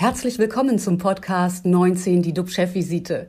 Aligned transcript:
Herzlich 0.00 0.38
willkommen 0.38 0.78
zum 0.78 0.96
Podcast 0.96 1.66
19, 1.66 2.22
die 2.22 2.32
DUB-Chefvisite. 2.32 3.26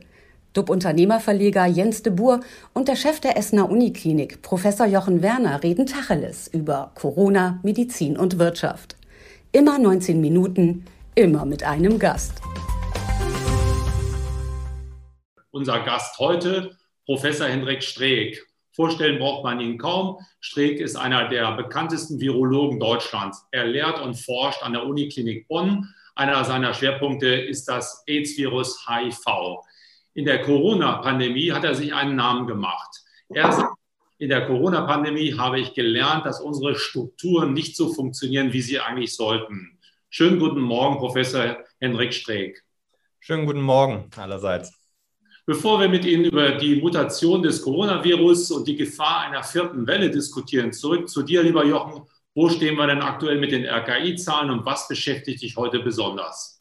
DUB-Unternehmerverleger 0.52 1.66
Jens 1.66 2.04
de 2.04 2.12
Boer 2.12 2.42
und 2.74 2.86
der 2.86 2.94
Chef 2.94 3.18
der 3.18 3.36
Essener 3.36 3.68
Uniklinik, 3.68 4.40
Professor 4.42 4.86
Jochen 4.86 5.20
Werner, 5.20 5.64
reden 5.64 5.84
Tacheles 5.86 6.46
über 6.46 6.92
Corona, 6.94 7.58
Medizin 7.64 8.16
und 8.16 8.38
Wirtschaft. 8.38 8.94
Immer 9.50 9.80
19 9.80 10.20
Minuten, 10.20 10.84
immer 11.16 11.44
mit 11.44 11.64
einem 11.64 11.98
Gast. 11.98 12.40
Unser 15.50 15.80
Gast 15.80 16.20
heute, 16.20 16.76
Professor 17.04 17.48
Hendrik 17.48 17.82
Streeck. 17.82 18.46
Vorstellen 18.76 19.18
braucht 19.18 19.42
man 19.42 19.58
ihn 19.58 19.76
kaum. 19.76 20.18
Streeck 20.38 20.78
ist 20.78 20.94
einer 20.94 21.28
der 21.28 21.50
bekanntesten 21.56 22.20
Virologen 22.20 22.78
Deutschlands. 22.78 23.44
Er 23.50 23.66
lehrt 23.66 24.00
und 24.00 24.14
forscht 24.14 24.62
an 24.62 24.72
der 24.72 24.86
Uniklinik 24.86 25.48
Bonn. 25.48 25.92
Einer 26.14 26.44
seiner 26.44 26.74
Schwerpunkte 26.74 27.28
ist 27.28 27.66
das 27.66 28.02
AIDS-Virus 28.06 28.86
HIV. 28.88 29.24
In 30.14 30.24
der 30.24 30.42
Corona-Pandemie 30.42 31.52
hat 31.52 31.64
er 31.64 31.74
sich 31.74 31.94
einen 31.94 32.16
Namen 32.16 32.46
gemacht. 32.46 32.90
Erst 33.32 33.62
in 34.18 34.28
der 34.28 34.46
Corona-Pandemie 34.46 35.38
habe 35.38 35.60
ich 35.60 35.72
gelernt, 35.72 36.26
dass 36.26 36.40
unsere 36.40 36.74
Strukturen 36.74 37.54
nicht 37.54 37.76
so 37.76 37.92
funktionieren, 37.92 38.52
wie 38.52 38.60
sie 38.60 38.78
eigentlich 38.78 39.14
sollten. 39.14 39.78
Schönen 40.10 40.38
guten 40.38 40.60
Morgen, 40.60 40.98
Professor 40.98 41.58
Henrik 41.78 42.12
Streeck. 42.12 42.62
Schönen 43.20 43.46
guten 43.46 43.62
Morgen 43.62 44.10
allerseits. 44.16 44.72
Bevor 45.46 45.80
wir 45.80 45.88
mit 45.88 46.04
Ihnen 46.04 46.26
über 46.26 46.52
die 46.52 46.76
Mutation 46.76 47.42
des 47.42 47.62
Coronavirus 47.62 48.50
und 48.50 48.68
die 48.68 48.76
Gefahr 48.76 49.22
einer 49.22 49.42
vierten 49.42 49.86
Welle 49.86 50.10
diskutieren, 50.10 50.72
zurück 50.72 51.08
zu 51.08 51.22
dir, 51.22 51.42
lieber 51.42 51.64
Jochen. 51.64 52.02
Wo 52.34 52.48
stehen 52.48 52.76
wir 52.76 52.86
denn 52.86 53.02
aktuell 53.02 53.38
mit 53.40 53.52
den 53.52 53.66
RKI-Zahlen 53.66 54.50
und 54.50 54.64
was 54.64 54.86
beschäftigt 54.86 55.42
dich 55.42 55.56
heute 55.56 55.80
besonders? 55.80 56.60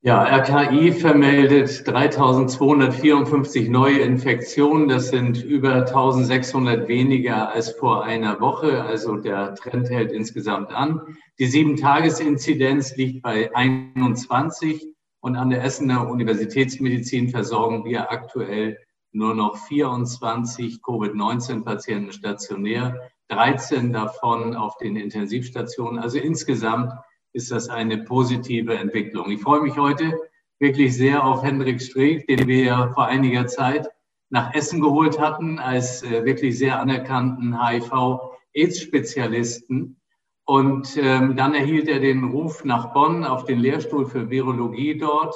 Ja, 0.00 0.22
RKI 0.22 0.92
vermeldet 0.92 1.86
3254 1.88 3.68
neue 3.68 3.98
Infektionen. 3.98 4.86
Das 4.86 5.08
sind 5.08 5.42
über 5.42 5.74
1600 5.74 6.86
weniger 6.86 7.50
als 7.50 7.72
vor 7.72 8.04
einer 8.04 8.40
Woche. 8.40 8.84
Also 8.84 9.16
der 9.16 9.56
Trend 9.56 9.90
hält 9.90 10.12
insgesamt 10.12 10.70
an. 10.70 11.00
Die 11.40 11.46
Sieben-Tages-Inzidenz 11.46 12.96
liegt 12.96 13.22
bei 13.22 13.52
21. 13.56 14.86
Und 15.18 15.34
an 15.34 15.50
der 15.50 15.64
Essener 15.64 16.08
Universitätsmedizin 16.08 17.30
versorgen 17.30 17.84
wir 17.84 18.12
aktuell 18.12 18.78
nur 19.10 19.34
noch 19.34 19.56
24 19.56 20.80
Covid-19-Patienten 20.80 22.12
stationär, 22.12 23.10
13 23.28 23.92
davon 23.92 24.56
auf 24.56 24.76
den 24.78 24.96
Intensivstationen. 24.96 25.98
Also 25.98 26.18
insgesamt 26.18 26.92
ist 27.32 27.50
das 27.50 27.68
eine 27.68 27.98
positive 27.98 28.74
Entwicklung. 28.74 29.30
Ich 29.30 29.42
freue 29.42 29.60
mich 29.60 29.76
heute 29.76 30.18
wirklich 30.58 30.96
sehr 30.96 31.22
auf 31.24 31.42
Hendrik 31.42 31.80
Streeck, 31.80 32.26
den 32.26 32.48
wir 32.48 32.64
ja 32.64 32.88
vor 32.88 33.06
einiger 33.06 33.46
Zeit 33.46 33.88
nach 34.30 34.54
Essen 34.54 34.80
geholt 34.80 35.20
hatten 35.20 35.58
als 35.58 36.02
äh, 36.02 36.24
wirklich 36.24 36.58
sehr 36.58 36.80
anerkannten 36.80 37.64
HIV-AIDS-Spezialisten. 37.64 40.00
Und 40.44 40.96
ähm, 40.96 41.36
dann 41.36 41.54
erhielt 41.54 41.88
er 41.88 42.00
den 42.00 42.24
Ruf 42.24 42.64
nach 42.64 42.92
Bonn 42.92 43.24
auf 43.24 43.44
den 43.44 43.60
Lehrstuhl 43.60 44.06
für 44.06 44.30
Virologie 44.30 44.96
dort. 44.96 45.34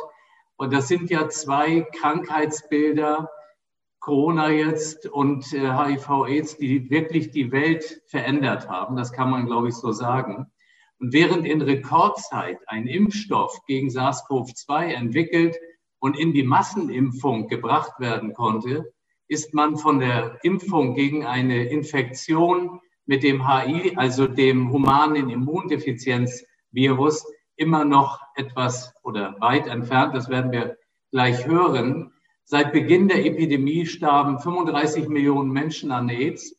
Und 0.57 0.73
das 0.73 0.89
sind 0.89 1.11
ja 1.11 1.29
zwei 1.29 1.87
Krankheitsbilder, 2.01 3.31
Corona 4.03 4.51
jetzt 4.51 5.07
und 5.07 5.53
äh, 5.53 5.61
HIV-Aids, 5.61 6.57
die 6.59 6.91
wirklich 6.91 7.31
die 7.31 7.53
Welt 7.53 8.03
verändert 8.09 8.69
haben. 8.69 8.97
Das 8.97 9.13
kann 9.13 9.31
man, 9.31 9.47
glaube 9.47 9.69
ich, 9.69 9.75
so 9.75 9.93
sagen. 9.93 10.51
Und 10.99 11.13
während 11.13 11.47
in 11.47 11.63
Rekordzeit 11.63 12.59
ein 12.67 12.89
Impfstoff 12.89 13.65
gegen 13.67 13.91
SARS-CoV-2 13.91 14.93
entwickelt 14.93 15.57
und 16.01 16.19
in 16.19 16.33
die 16.33 16.43
Massenimpfung 16.43 17.47
gebracht 17.47 18.01
werden 18.01 18.35
konnte, 18.35 18.93
ist 19.29 19.55
man 19.55 19.77
von 19.77 20.01
der 20.01 20.37
Impfung 20.43 20.97
gegen 20.97 21.25
eine 21.25 21.67
Infektion 21.67 22.81
mit 23.07 23.23
dem 23.23 23.47
HI, 23.47 23.93
also 23.97 24.27
dem 24.27 24.73
humanen 24.73 25.31
Immundefizienzvirus, 25.31 27.25
immer 27.55 27.85
noch 27.85 28.21
etwas 28.35 28.93
oder 29.05 29.37
weit 29.39 29.69
entfernt. 29.69 30.17
Das 30.17 30.29
werden 30.29 30.51
wir 30.51 30.77
gleich 31.13 31.47
hören. 31.47 32.12
Seit 32.45 32.73
Beginn 32.73 33.09
der 33.09 33.25
Epidemie 33.25 33.87
starben 33.87 34.39
35 34.39 35.09
Millionen 35.09 35.51
Menschen 35.51 35.91
an 35.91 36.09
AIDS 36.09 36.55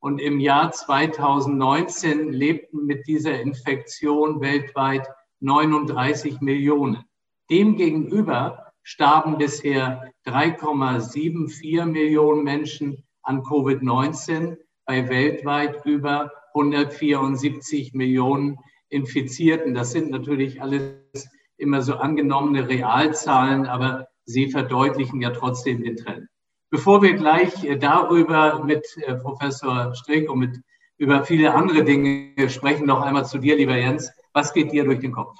und 0.00 0.20
im 0.20 0.40
Jahr 0.40 0.72
2019 0.72 2.32
lebten 2.32 2.86
mit 2.86 3.06
dieser 3.06 3.40
Infektion 3.40 4.40
weltweit 4.40 5.06
39 5.40 6.40
Millionen. 6.40 7.04
Demgegenüber 7.50 8.72
starben 8.82 9.38
bisher 9.38 10.12
3,74 10.26 11.84
Millionen 11.86 12.42
Menschen 12.42 13.04
an 13.22 13.42
Covid-19 13.42 14.56
bei 14.84 15.08
weltweit 15.08 15.84
über 15.84 16.30
174 16.54 17.92
Millionen 17.92 18.58
Infizierten. 18.88 19.74
Das 19.74 19.92
sind 19.92 20.10
natürlich 20.10 20.62
alles 20.62 21.28
immer 21.56 21.82
so 21.82 21.94
angenommene 21.96 22.68
Realzahlen, 22.68 23.66
aber 23.66 24.08
sie 24.26 24.50
verdeutlichen 24.50 25.20
ja 25.22 25.30
trotzdem 25.30 25.82
den 25.82 25.96
Trend. 25.96 26.28
Bevor 26.70 27.00
wir 27.00 27.14
gleich 27.14 27.64
äh, 27.64 27.76
darüber 27.76 28.62
mit 28.64 28.84
äh, 28.98 29.14
Professor 29.14 29.94
Strick 29.94 30.30
und 30.30 30.40
mit 30.40 30.56
über 30.98 31.24
viele 31.24 31.54
andere 31.54 31.84
Dinge 31.84 32.32
sprechen, 32.48 32.86
noch 32.86 33.02
einmal 33.02 33.26
zu 33.26 33.38
dir, 33.38 33.56
lieber 33.56 33.76
Jens. 33.76 34.10
Was 34.32 34.52
geht 34.52 34.72
dir 34.72 34.84
durch 34.84 35.00
den 35.00 35.12
Kopf? 35.12 35.38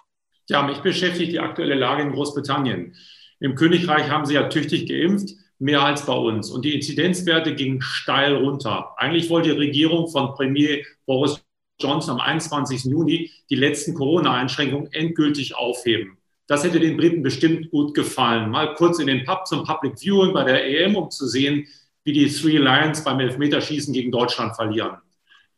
Ja, 0.48 0.62
mich 0.62 0.78
beschäftigt 0.78 1.32
die 1.32 1.41
aktuelle 1.41 1.74
Lage 1.74 2.02
in 2.02 2.12
Großbritannien. 2.12 2.94
Im 3.41 3.54
Königreich 3.54 4.10
haben 4.10 4.24
sie 4.24 4.34
ja 4.34 4.48
tüchtig 4.48 4.88
geimpft 4.88 5.30
mehr 5.58 5.82
als 5.82 6.06
bei 6.06 6.14
uns. 6.14 6.50
Und 6.50 6.64
die 6.64 6.74
Inzidenzwerte 6.74 7.54
gingen 7.54 7.80
steil 7.80 8.36
runter. 8.36 8.94
Eigentlich 8.97 9.30
wollte 9.30 9.50
die 9.50 9.56
Regierung 9.56 10.08
von 10.08 10.34
Premier 10.34 10.82
Boris 11.06 11.42
Johnson 11.80 12.14
am 12.14 12.20
21. 12.20 12.84
Juni 12.84 13.30
die 13.50 13.54
letzten 13.54 13.94
Corona-Einschränkungen 13.94 14.92
endgültig 14.92 15.56
aufheben. 15.56 16.18
Das 16.47 16.62
hätte 16.62 16.79
den 16.79 16.97
Briten 16.97 17.23
bestimmt 17.23 17.71
gut 17.71 17.95
gefallen. 17.95 18.51
Mal 18.51 18.75
kurz 18.75 18.99
in 18.99 19.09
den 19.09 19.25
Pub 19.25 19.47
zum 19.47 19.65
Public 19.65 19.99
Viewing 19.99 20.33
bei 20.33 20.45
der 20.45 20.65
EM, 20.65 20.95
um 20.95 21.11
zu 21.11 21.27
sehen, 21.27 21.67
wie 22.05 22.12
die 22.12 22.29
Three 22.29 22.59
Lions 22.59 23.03
beim 23.03 23.19
Elfmeterschießen 23.19 23.93
gegen 23.93 24.12
Deutschland 24.12 24.55
verlieren. 24.55 24.99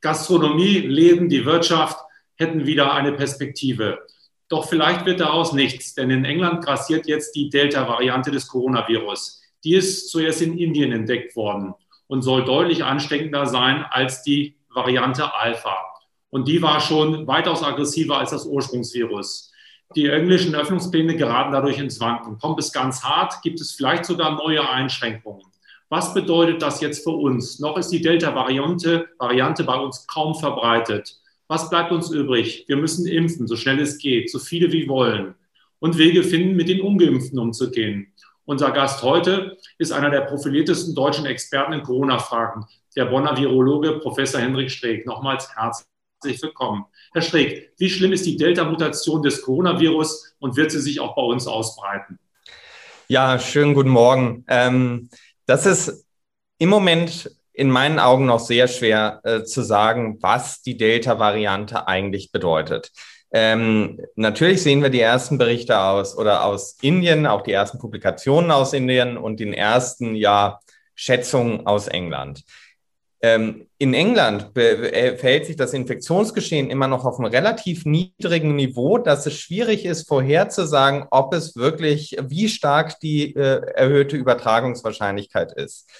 Gastronomie, 0.00 0.78
Leben, 0.78 1.28
die 1.28 1.44
Wirtschaft 1.44 1.98
hätten 2.36 2.64
wieder 2.66 2.94
eine 2.94 3.12
Perspektive. 3.12 3.98
Doch 4.48 4.66
vielleicht 4.66 5.04
wird 5.04 5.20
daraus 5.20 5.52
nichts, 5.52 5.94
denn 5.94 6.10
in 6.10 6.24
England 6.24 6.64
grassiert 6.64 7.06
jetzt 7.06 7.34
die 7.34 7.50
Delta-Variante 7.50 8.30
des 8.30 8.48
Coronavirus. 8.48 9.42
Die 9.64 9.74
ist 9.74 10.08
zuerst 10.08 10.40
in 10.40 10.56
Indien 10.56 10.92
entdeckt 10.92 11.36
worden 11.36 11.74
und 12.06 12.22
soll 12.22 12.44
deutlich 12.44 12.84
ansteckender 12.84 13.44
sein 13.44 13.84
als 13.90 14.22
die 14.22 14.56
Variante 14.70 15.34
Alpha. 15.34 15.76
Und 16.30 16.48
die 16.48 16.62
war 16.62 16.80
schon 16.80 17.26
weitaus 17.26 17.62
aggressiver 17.62 18.18
als 18.18 18.30
das 18.30 18.46
Ursprungsvirus. 18.46 19.52
Die 19.94 20.06
englischen 20.06 20.54
Öffnungspläne 20.54 21.16
geraten 21.16 21.52
dadurch 21.52 21.78
ins 21.78 21.98
Wanken. 21.98 22.38
Kommt 22.38 22.58
es 22.58 22.72
ganz 22.72 23.02
hart, 23.02 23.40
gibt 23.42 23.58
es 23.60 23.72
vielleicht 23.72 24.04
sogar 24.04 24.36
neue 24.36 24.68
Einschränkungen. 24.68 25.46
Was 25.88 26.12
bedeutet 26.12 26.60
das 26.60 26.82
jetzt 26.82 27.02
für 27.02 27.16
uns? 27.16 27.58
Noch 27.58 27.78
ist 27.78 27.88
die 27.88 28.02
Delta-Variante 28.02 29.08
Variante 29.18 29.64
bei 29.64 29.76
uns 29.76 30.06
kaum 30.06 30.34
verbreitet. 30.34 31.18
Was 31.46 31.70
bleibt 31.70 31.90
uns 31.90 32.10
übrig? 32.10 32.66
Wir 32.68 32.76
müssen 32.76 33.06
impfen, 33.06 33.46
so 33.46 33.56
schnell 33.56 33.80
es 33.80 33.96
geht, 33.96 34.30
so 34.30 34.38
viele 34.38 34.70
wie 34.70 34.86
wollen. 34.86 35.34
Und 35.78 35.96
Wege 35.96 36.22
finden, 36.22 36.54
mit 36.54 36.68
den 36.68 36.82
Ungeimpften 36.82 37.38
umzugehen. 37.38 38.12
Unser 38.44 38.72
Gast 38.72 39.02
heute 39.02 39.56
ist 39.78 39.92
einer 39.92 40.10
der 40.10 40.22
profiliertesten 40.22 40.94
deutschen 40.94 41.24
Experten 41.24 41.72
in 41.72 41.82
Corona-Fragen, 41.82 42.66
der 42.94 43.06
Bonner 43.06 43.34
Virologe 43.38 43.92
Professor 44.00 44.40
Hendrik 44.40 44.70
Streeck. 44.70 45.06
Nochmals 45.06 45.48
herzlich 45.56 46.42
willkommen. 46.42 46.84
Herr 47.12 47.22
Streeck, 47.22 47.72
wie 47.78 47.88
schlimm 47.88 48.12
ist 48.12 48.26
die 48.26 48.36
Delta-Mutation 48.36 49.22
des 49.22 49.42
Coronavirus 49.42 50.36
und 50.40 50.56
wird 50.56 50.70
sie 50.70 50.80
sich 50.80 51.00
auch 51.00 51.14
bei 51.14 51.22
uns 51.22 51.46
ausbreiten? 51.46 52.18
Ja, 53.08 53.38
schönen 53.38 53.74
guten 53.74 53.88
Morgen. 53.88 54.44
Ähm, 54.48 55.08
das 55.46 55.64
ist 55.64 56.04
im 56.58 56.68
Moment 56.68 57.30
in 57.54 57.70
meinen 57.70 57.98
Augen 57.98 58.26
noch 58.26 58.40
sehr 58.40 58.68
schwer 58.68 59.20
äh, 59.24 59.42
zu 59.42 59.62
sagen, 59.62 60.18
was 60.20 60.62
die 60.62 60.76
Delta-Variante 60.76 61.88
eigentlich 61.88 62.30
bedeutet. 62.30 62.92
Ähm, 63.32 64.00
natürlich 64.14 64.62
sehen 64.62 64.82
wir 64.82 64.90
die 64.90 65.00
ersten 65.00 65.38
Berichte 65.38 65.78
aus 65.80 66.16
oder 66.16 66.44
aus 66.44 66.78
Indien, 66.82 67.26
auch 67.26 67.42
die 67.42 67.52
ersten 67.52 67.78
Publikationen 67.78 68.50
aus 68.50 68.72
Indien 68.72 69.16
und 69.16 69.40
den 69.40 69.52
ersten 69.52 70.14
ja, 70.14 70.60
Schätzungen 70.94 71.66
aus 71.66 71.88
England. 71.88 72.44
Ähm, 73.20 73.66
in 73.78 73.94
England 73.94 74.56
äh, 74.56 75.16
verhält 75.16 75.46
sich 75.46 75.56
das 75.56 75.72
Infektionsgeschehen 75.72 76.70
immer 76.70 76.86
noch 76.86 77.04
auf 77.04 77.18
einem 77.18 77.30
relativ 77.30 77.84
niedrigen 77.84 78.54
Niveau, 78.54 78.98
dass 78.98 79.26
es 79.26 79.34
schwierig 79.34 79.84
ist, 79.84 80.06
vorherzusagen, 80.06 81.06
ob 81.10 81.34
es 81.34 81.56
wirklich, 81.56 82.16
wie 82.22 82.48
stark 82.48 83.00
die 83.00 83.34
äh, 83.34 83.60
erhöhte 83.74 84.16
Übertragungswahrscheinlichkeit 84.16 85.52
ist. 85.52 85.90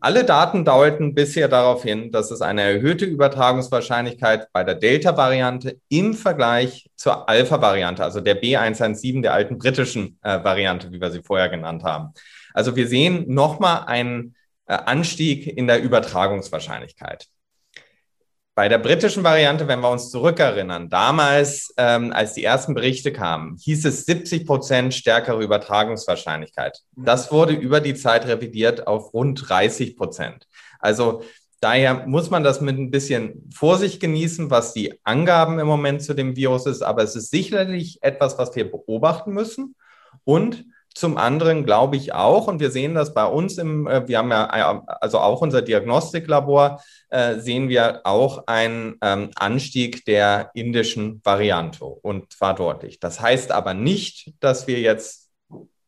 alle 0.00 0.24
Daten 0.24 0.64
deuten 0.64 1.14
bisher 1.14 1.48
darauf 1.48 1.84
hin, 1.84 2.10
dass 2.12 2.30
es 2.30 2.42
eine 2.42 2.62
erhöhte 2.62 3.06
Übertragungswahrscheinlichkeit 3.06 4.48
bei 4.52 4.62
der 4.64 4.74
Delta-Variante 4.74 5.78
im 5.88 6.12
Vergleich 6.12 6.90
zur 6.96 7.28
Alpha-Variante, 7.30 8.04
also 8.04 8.20
der 8.20 8.42
B117, 8.42 9.22
der 9.22 9.32
alten 9.32 9.56
britischen 9.56 10.18
äh, 10.22 10.44
Variante, 10.44 10.92
wie 10.92 11.00
wir 11.00 11.10
sie 11.10 11.22
vorher 11.22 11.48
genannt 11.48 11.82
haben. 11.82 12.12
Also 12.52 12.76
wir 12.76 12.88
sehen 12.88 13.24
nochmal 13.28 13.84
einen 13.86 14.34
Anstieg 14.66 15.46
in 15.46 15.66
der 15.66 15.82
Übertragungswahrscheinlichkeit. 15.82 17.28
Bei 18.54 18.68
der 18.68 18.78
britischen 18.78 19.24
Variante, 19.24 19.66
wenn 19.66 19.80
wir 19.80 19.90
uns 19.90 20.10
zurückerinnern, 20.10 20.90
damals, 20.90 21.72
ähm, 21.78 22.12
als 22.12 22.34
die 22.34 22.44
ersten 22.44 22.74
Berichte 22.74 23.10
kamen, 23.10 23.56
hieß 23.56 23.86
es 23.86 24.04
70 24.04 24.46
Prozent 24.46 24.92
stärkere 24.92 25.42
Übertragungswahrscheinlichkeit. 25.42 26.80
Das 26.94 27.32
wurde 27.32 27.54
über 27.54 27.80
die 27.80 27.94
Zeit 27.94 28.26
revidiert 28.26 28.86
auf 28.86 29.14
rund 29.14 29.48
30 29.48 29.96
Prozent. 29.96 30.46
Also 30.80 31.22
daher 31.60 32.06
muss 32.06 32.28
man 32.28 32.44
das 32.44 32.60
mit 32.60 32.76
ein 32.76 32.90
bisschen 32.90 33.48
Vorsicht 33.54 34.00
genießen, 34.00 34.50
was 34.50 34.74
die 34.74 35.00
Angaben 35.02 35.58
im 35.58 35.66
Moment 35.66 36.02
zu 36.02 36.12
dem 36.12 36.36
Virus 36.36 36.66
ist. 36.66 36.82
Aber 36.82 37.02
es 37.02 37.16
ist 37.16 37.30
sicherlich 37.30 38.02
etwas, 38.02 38.36
was 38.36 38.54
wir 38.54 38.70
beobachten 38.70 39.32
müssen. 39.32 39.76
Und 40.24 40.66
zum 40.94 41.16
anderen 41.16 41.64
glaube 41.64 41.96
ich 41.96 42.12
auch, 42.14 42.46
und 42.46 42.60
wir 42.60 42.70
sehen 42.70 42.94
das 42.94 43.14
bei 43.14 43.24
uns 43.24 43.58
im, 43.58 43.86
äh, 43.86 44.06
wir 44.06 44.18
haben 44.18 44.30
ja 44.30 44.74
äh, 44.76 44.80
also 45.00 45.18
auch 45.18 45.40
unser 45.40 45.62
Diagnostiklabor, 45.62 46.82
äh, 47.10 47.38
sehen 47.38 47.68
wir 47.68 48.00
auch 48.04 48.46
einen 48.46 48.96
ähm, 49.02 49.30
Anstieg 49.34 50.04
der 50.04 50.50
indischen 50.54 51.20
Variante 51.24 51.84
und 51.84 52.32
zwar 52.32 52.54
deutlich. 52.54 53.00
Das 53.00 53.20
heißt 53.20 53.52
aber 53.52 53.74
nicht, 53.74 54.32
dass 54.40 54.66
wir 54.66 54.80
jetzt 54.80 55.30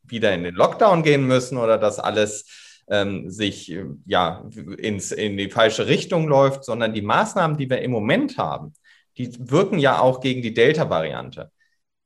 wieder 0.03 0.33
in 0.33 0.43
den 0.43 0.55
Lockdown 0.55 1.03
gehen 1.03 1.25
müssen 1.25 1.57
oder 1.57 1.77
dass 1.77 1.99
alles 1.99 2.45
ähm, 2.87 3.29
sich 3.29 3.75
ja 4.05 4.45
ins, 4.77 5.11
in 5.11 5.37
die 5.37 5.49
falsche 5.49 5.87
Richtung 5.87 6.27
läuft, 6.27 6.63
sondern 6.63 6.93
die 6.93 7.01
Maßnahmen, 7.01 7.57
die 7.57 7.69
wir 7.69 7.81
im 7.81 7.91
Moment 7.91 8.37
haben, 8.37 8.73
die 9.17 9.31
wirken 9.49 9.79
ja 9.79 9.99
auch 9.99 10.19
gegen 10.19 10.41
die 10.41 10.53
Delta-Variante. 10.53 11.51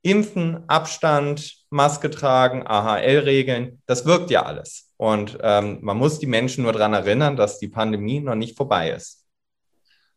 Impfen, 0.01 0.63
Abstand, 0.67 1.58
Maske 1.69 2.09
tragen, 2.09 2.65
AHL-Regeln, 2.65 3.81
das 3.85 4.05
wirkt 4.05 4.31
ja 4.31 4.43
alles. 4.43 4.91
Und 4.97 5.37
ähm, 5.41 5.79
man 5.81 5.97
muss 5.97 6.19
die 6.19 6.25
Menschen 6.25 6.63
nur 6.63 6.73
daran 6.73 6.93
erinnern, 6.93 7.35
dass 7.35 7.59
die 7.59 7.67
Pandemie 7.67 8.19
noch 8.19 8.35
nicht 8.35 8.57
vorbei 8.57 8.91
ist. 8.91 9.25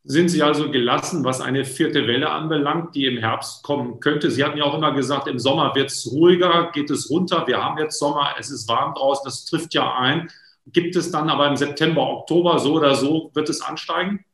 Sind 0.04 0.30
Sie 0.30 0.42
also 0.42 0.68
gelassen, 0.70 1.24
was 1.24 1.40
eine 1.40 1.64
vierte 1.64 2.08
Welle 2.08 2.30
anbelangt, 2.30 2.96
die 2.96 3.06
im 3.06 3.18
Herbst 3.18 3.62
kommen 3.62 4.00
könnte? 4.00 4.32
Sie 4.32 4.42
hatten 4.42 4.58
ja 4.58 4.64
auch 4.64 4.74
immer 4.74 4.92
gesagt, 4.92 5.28
im 5.28 5.38
Sommer 5.38 5.76
wird 5.76 5.92
es 5.92 6.10
ruhiger, 6.10 6.72
geht 6.72 6.90
es 6.90 7.08
runter. 7.08 7.46
Wir 7.46 7.62
haben 7.62 7.78
jetzt 7.78 8.00
Sommer, 8.00 8.34
es 8.36 8.50
ist 8.50 8.68
warm 8.68 8.94
draußen, 8.94 9.22
das 9.24 9.44
trifft 9.44 9.74
ja 9.74 9.96
ein. 9.96 10.28
Gibt 10.66 10.96
es 10.96 11.12
dann 11.12 11.30
aber 11.30 11.46
im 11.46 11.56
September, 11.56 12.02
Oktober 12.02 12.58
so 12.58 12.74
oder 12.74 12.96
so, 12.96 13.30
wird 13.34 13.48
es 13.48 13.60
ansteigen? 13.60 14.24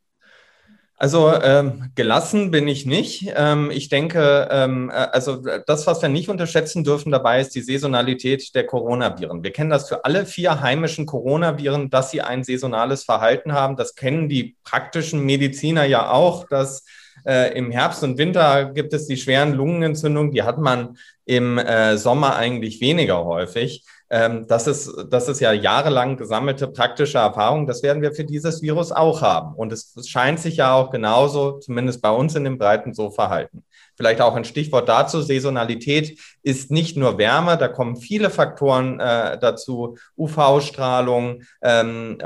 Also 1.00 1.32
ähm, 1.32 1.92
gelassen 1.94 2.50
bin 2.50 2.66
ich 2.66 2.84
nicht. 2.84 3.32
Ähm, 3.36 3.70
ich 3.70 3.88
denke, 3.88 4.48
ähm, 4.50 4.90
äh, 4.90 4.94
also 4.94 5.40
das, 5.64 5.86
was 5.86 6.02
wir 6.02 6.08
nicht 6.08 6.28
unterschätzen 6.28 6.82
dürfen 6.82 7.12
dabei, 7.12 7.40
ist 7.40 7.54
die 7.54 7.60
Saisonalität 7.60 8.52
der 8.56 8.66
Coronaviren. 8.66 9.44
Wir 9.44 9.52
kennen 9.52 9.70
das 9.70 9.88
für 9.88 10.04
alle 10.04 10.26
vier 10.26 10.60
heimischen 10.60 11.06
Coronaviren, 11.06 11.88
dass 11.88 12.10
sie 12.10 12.20
ein 12.20 12.42
saisonales 12.42 13.04
Verhalten 13.04 13.52
haben. 13.52 13.76
Das 13.76 13.94
kennen 13.94 14.28
die 14.28 14.56
praktischen 14.64 15.24
Mediziner 15.24 15.84
ja 15.84 16.10
auch, 16.10 16.48
dass 16.48 16.84
äh, 17.24 17.56
im 17.56 17.70
Herbst 17.70 18.02
und 18.02 18.18
Winter 18.18 18.64
gibt 18.64 18.92
es 18.92 19.06
die 19.06 19.16
schweren 19.16 19.52
Lungenentzündungen. 19.52 20.32
Die 20.32 20.42
hat 20.42 20.58
man 20.58 20.96
im 21.24 21.58
äh, 21.58 21.96
Sommer 21.96 22.34
eigentlich 22.34 22.80
weniger 22.80 23.24
häufig. 23.24 23.84
Ähm, 24.10 24.46
das, 24.46 24.66
ist, 24.66 24.90
das 25.10 25.28
ist 25.28 25.40
ja 25.40 25.52
jahrelang 25.52 26.16
gesammelte 26.16 26.68
praktische 26.68 27.18
Erfahrung. 27.18 27.66
Das 27.66 27.82
werden 27.82 28.02
wir 28.02 28.12
für 28.12 28.24
dieses 28.24 28.62
Virus 28.62 28.90
auch 28.90 29.20
haben. 29.20 29.54
Und 29.54 29.72
es 29.72 29.94
scheint 30.06 30.40
sich 30.40 30.56
ja 30.56 30.72
auch 30.74 30.90
genauso, 30.90 31.58
zumindest 31.58 32.00
bei 32.00 32.10
uns 32.10 32.34
in 32.34 32.44
den 32.44 32.58
Breiten, 32.58 32.94
so 32.94 33.10
verhalten. 33.10 33.64
Vielleicht 33.98 34.20
auch 34.20 34.36
ein 34.36 34.44
Stichwort 34.44 34.88
dazu. 34.88 35.20
Saisonalität 35.20 36.20
ist 36.44 36.70
nicht 36.70 36.96
nur 36.96 37.18
Wärme, 37.18 37.58
da 37.58 37.66
kommen 37.66 37.96
viele 37.96 38.30
Faktoren 38.30 39.00
äh, 39.00 39.36
dazu. 39.40 39.98
UV-Strahlung, 40.16 41.42
ähm, 41.62 42.18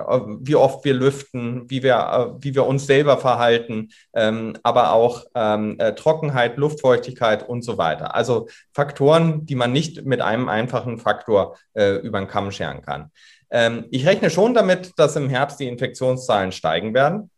wie 0.43 0.55
oft 0.55 0.85
wir 0.85 0.93
lüften, 0.93 1.71
wie 1.71 1.83
wir, 1.83 1.95
äh, 2.39 2.45
wie 2.45 2.55
wir 2.55 2.67
uns 2.67 2.87
selber 2.87 3.17
verhalten, 3.17 3.89
ähm, 4.13 4.53
aber 4.63 4.93
auch 4.93 5.25
ähm, 5.35 5.77
äh, 5.79 5.95
Trockenheit, 5.95 6.59
Luftfeuchtigkeit 6.59 7.49
und 7.49 7.63
so 7.63 7.79
weiter. 7.79 8.15
Also 8.15 8.49
Faktoren, 8.75 9.47
die 9.47 9.55
man 9.55 9.73
nicht 9.73 10.05
mit 10.05 10.21
einem 10.21 10.51
einfachen 10.51 10.99
Faktor 10.99 11.57
äh, 11.73 11.95
über 12.01 12.19
den 12.19 12.29
Kamm 12.29 12.51
scheren 12.51 12.83
kann. 12.83 13.11
Ähm, 13.51 13.87
ich 13.91 14.07
rechne 14.07 14.29
schon 14.29 14.53
damit, 14.53 14.93
dass 14.99 15.17
im 15.17 15.31
Herbst 15.31 15.59
die 15.59 15.69
Infektionszahlen 15.69 16.53
steigen 16.53 16.93
werden. 16.93 17.31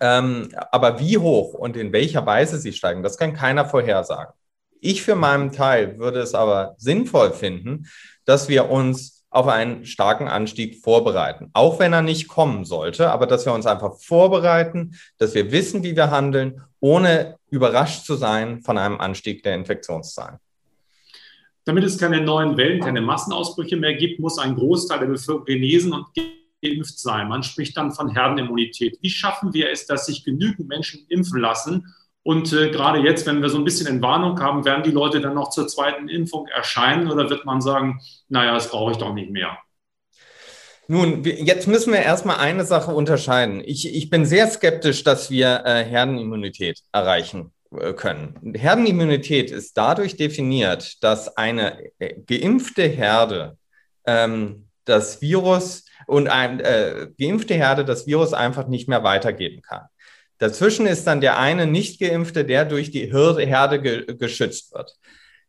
Ähm, 0.00 0.48
aber 0.70 1.00
wie 1.00 1.18
hoch 1.18 1.54
und 1.54 1.76
in 1.76 1.92
welcher 1.92 2.26
Weise 2.26 2.58
sie 2.58 2.72
steigen, 2.72 3.02
das 3.02 3.16
kann 3.16 3.34
keiner 3.34 3.64
vorhersagen. 3.64 4.34
Ich 4.80 5.02
für 5.02 5.14
meinen 5.14 5.52
Teil 5.52 5.98
würde 5.98 6.20
es 6.20 6.34
aber 6.34 6.74
sinnvoll 6.78 7.32
finden, 7.32 7.86
dass 8.24 8.48
wir 8.48 8.70
uns 8.70 9.24
auf 9.30 9.48
einen 9.48 9.86
starken 9.86 10.28
Anstieg 10.28 10.82
vorbereiten, 10.82 11.50
auch 11.54 11.78
wenn 11.78 11.94
er 11.94 12.02
nicht 12.02 12.28
kommen 12.28 12.64
sollte, 12.64 13.10
aber 13.10 13.26
dass 13.26 13.46
wir 13.46 13.54
uns 13.54 13.64
einfach 13.64 13.98
vorbereiten, 13.98 14.94
dass 15.18 15.34
wir 15.34 15.50
wissen, 15.50 15.82
wie 15.82 15.96
wir 15.96 16.10
handeln, 16.10 16.62
ohne 16.80 17.36
überrascht 17.48 18.04
zu 18.04 18.16
sein 18.16 18.60
von 18.60 18.76
einem 18.76 19.00
Anstieg 19.00 19.42
der 19.42 19.54
Infektionszahlen. 19.54 20.38
Damit 21.64 21.84
es 21.84 21.96
keine 21.96 22.20
neuen 22.20 22.56
Wellen, 22.56 22.80
keine 22.80 23.00
Massenausbrüche 23.00 23.76
mehr 23.76 23.94
gibt, 23.94 24.20
muss 24.20 24.38
ein 24.38 24.54
Großteil 24.54 24.98
der 24.98 25.06
Bevölkerung 25.06 25.46
genesen 25.46 25.92
und 25.92 26.06
geimpft 26.62 26.98
sein. 26.98 27.28
Man 27.28 27.42
spricht 27.42 27.76
dann 27.76 27.92
von 27.92 28.10
Herdenimmunität. 28.10 28.98
Wie 29.02 29.10
schaffen 29.10 29.52
wir 29.52 29.70
es, 29.70 29.86
dass 29.86 30.06
sich 30.06 30.24
genügend 30.24 30.68
Menschen 30.68 31.04
impfen 31.08 31.40
lassen? 31.40 31.94
Und 32.22 32.52
äh, 32.52 32.70
gerade 32.70 33.00
jetzt, 33.00 33.26
wenn 33.26 33.42
wir 33.42 33.48
so 33.48 33.58
ein 33.58 33.64
bisschen 33.64 33.88
Entwarnung 33.88 34.40
haben, 34.40 34.64
werden 34.64 34.84
die 34.84 34.92
Leute 34.92 35.20
dann 35.20 35.34
noch 35.34 35.50
zur 35.50 35.66
zweiten 35.66 36.08
Impfung 36.08 36.46
erscheinen 36.46 37.10
oder 37.10 37.28
wird 37.28 37.44
man 37.44 37.60
sagen, 37.60 38.00
naja, 38.28 38.54
das 38.54 38.70
brauche 38.70 38.92
ich 38.92 38.98
doch 38.98 39.12
nicht 39.12 39.30
mehr? 39.30 39.58
Nun, 40.88 41.24
jetzt 41.24 41.66
müssen 41.68 41.92
wir 41.92 42.00
erstmal 42.00 42.36
eine 42.36 42.64
Sache 42.64 42.92
unterscheiden. 42.92 43.62
Ich, 43.64 43.92
ich 43.92 44.10
bin 44.10 44.24
sehr 44.24 44.46
skeptisch, 44.48 45.02
dass 45.04 45.30
wir 45.30 45.62
äh, 45.64 45.84
Herdenimmunität 45.84 46.80
erreichen 46.92 47.52
äh, 47.76 47.92
können. 47.92 48.54
Herdenimmunität 48.54 49.50
ist 49.50 49.76
dadurch 49.76 50.16
definiert, 50.16 51.02
dass 51.02 51.36
eine 51.36 51.78
äh, 51.98 52.20
geimpfte 52.26 52.82
Herde 52.82 53.56
ähm, 54.06 54.68
das 54.84 55.22
Virus 55.22 55.84
und 56.12 56.28
eine 56.28 56.62
äh, 56.62 57.08
geimpfte 57.18 57.54
Herde 57.54 57.84
das 57.86 58.06
Virus 58.06 58.34
einfach 58.34 58.68
nicht 58.68 58.86
mehr 58.86 59.02
weitergeben 59.02 59.62
kann. 59.62 59.86
Dazwischen 60.36 60.86
ist 60.86 61.06
dann 61.06 61.22
der 61.22 61.38
eine 61.38 61.66
nicht 61.66 61.98
geimpfte, 62.00 62.44
der 62.44 62.66
durch 62.66 62.90
die 62.90 63.10
Herde 63.10 63.80
ge 63.80 64.16
geschützt 64.16 64.74
wird. 64.74 64.94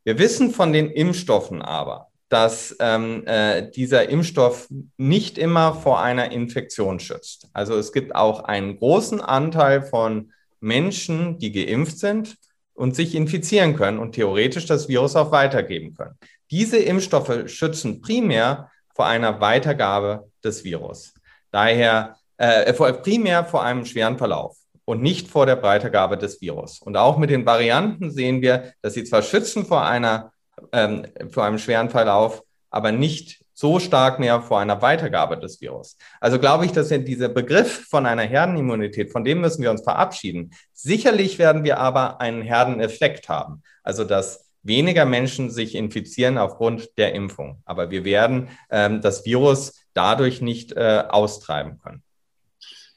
Wir 0.06 0.18
wissen 0.20 0.52
von 0.52 0.72
den 0.72 0.90
Impfstoffen 0.90 1.62
aber, 1.62 2.08
dass 2.30 2.76
ähm, 2.80 3.24
äh, 3.26 3.70
dieser 3.72 4.08
Impfstoff 4.10 4.70
nicht 4.98 5.38
immer 5.38 5.76
vor 5.76 6.02
einer 6.02 6.32
Infektion 6.32 7.00
schützt. 7.00 7.50
Also 7.52 7.76
es 7.76 7.92
gibt 7.92 8.16
auch 8.16 8.46
einen 8.46 8.78
großen 8.78 9.20
Anteil 9.20 9.82
von 9.82 10.32
Menschen, 10.62 11.40
die 11.40 11.52
geimpft 11.52 12.00
sind 12.00 12.38
und 12.74 12.96
sich 12.96 13.16
infizieren 13.16 13.76
können 13.76 14.00
und 14.00 14.14
theoretisch 14.14 14.66
das 14.66 14.88
Virus 14.88 15.16
auch 15.18 15.32
weitergeben 15.32 15.94
können. 15.94 16.16
Diese 16.52 16.78
Impfstoffe 16.78 17.50
schützen 17.50 18.02
primär 18.02 18.70
vor 18.94 19.06
einer 19.06 19.42
Weitergabe 19.42 20.30
des 20.44 20.64
Virus. 20.64 21.14
Daher 21.52 22.18
äh, 22.38 22.72
primär 22.74 23.46
vor 23.46 23.64
einem 23.64 23.86
schweren 23.86 24.18
Verlauf 24.18 24.58
und 24.86 25.02
nicht 25.02 25.30
vor 25.30 25.46
der 25.46 25.62
Weitergabe 25.64 26.18
des 26.18 26.42
Virus. 26.42 26.80
Und 26.80 26.98
auch 26.98 27.18
mit 27.18 27.30
den 27.30 27.46
Varianten 27.46 28.12
sehen 28.12 28.42
wir, 28.42 28.74
dass 28.82 28.94
sie 28.94 29.04
zwar 29.04 29.22
schützen 29.22 29.66
vor 29.66 29.86
einer 29.86 30.32
ähm, 30.72 31.08
vor 31.32 31.44
einem 31.46 31.58
schweren 31.58 31.90
Verlauf, 31.90 32.44
aber 32.70 32.92
nicht 32.92 33.44
so 33.54 33.80
stark 33.80 34.20
mehr 34.20 34.42
vor 34.42 34.60
einer 34.60 34.82
Weitergabe 34.82 35.38
des 35.38 35.62
Virus. 35.62 35.98
Also 36.20 36.40
glaube 36.40 36.66
ich, 36.66 36.72
dass 36.72 36.90
wir 36.90 37.00
dieser 37.00 37.30
Begriff 37.30 37.88
von 37.88 38.06
einer 38.06 38.24
Herdenimmunität, 38.24 39.12
von 39.12 39.24
dem 39.24 39.42
müssen 39.42 39.62
wir 39.62 39.70
uns 39.72 39.84
verabschieden. 39.84 40.52
Sicherlich 40.74 41.38
werden 41.38 41.64
wir 41.64 41.78
aber 41.78 42.20
einen 42.20 42.42
Herdeneffekt 42.42 43.30
haben. 43.30 43.62
Also 43.84 44.04
dass 44.04 44.43
weniger 44.64 45.06
Menschen 45.06 45.52
sich 45.52 45.76
infizieren 45.76 46.38
aufgrund 46.38 46.98
der 46.98 47.14
Impfung. 47.14 47.62
Aber 47.66 47.92
wir 47.92 48.06
werden 48.06 48.50
ähm, 48.70 49.02
das 49.02 49.26
Virus 49.26 49.74
dadurch 49.94 50.42
nicht 50.42 50.72
äh, 50.72 51.04
austreiben 51.08 51.80
können. 51.80 52.02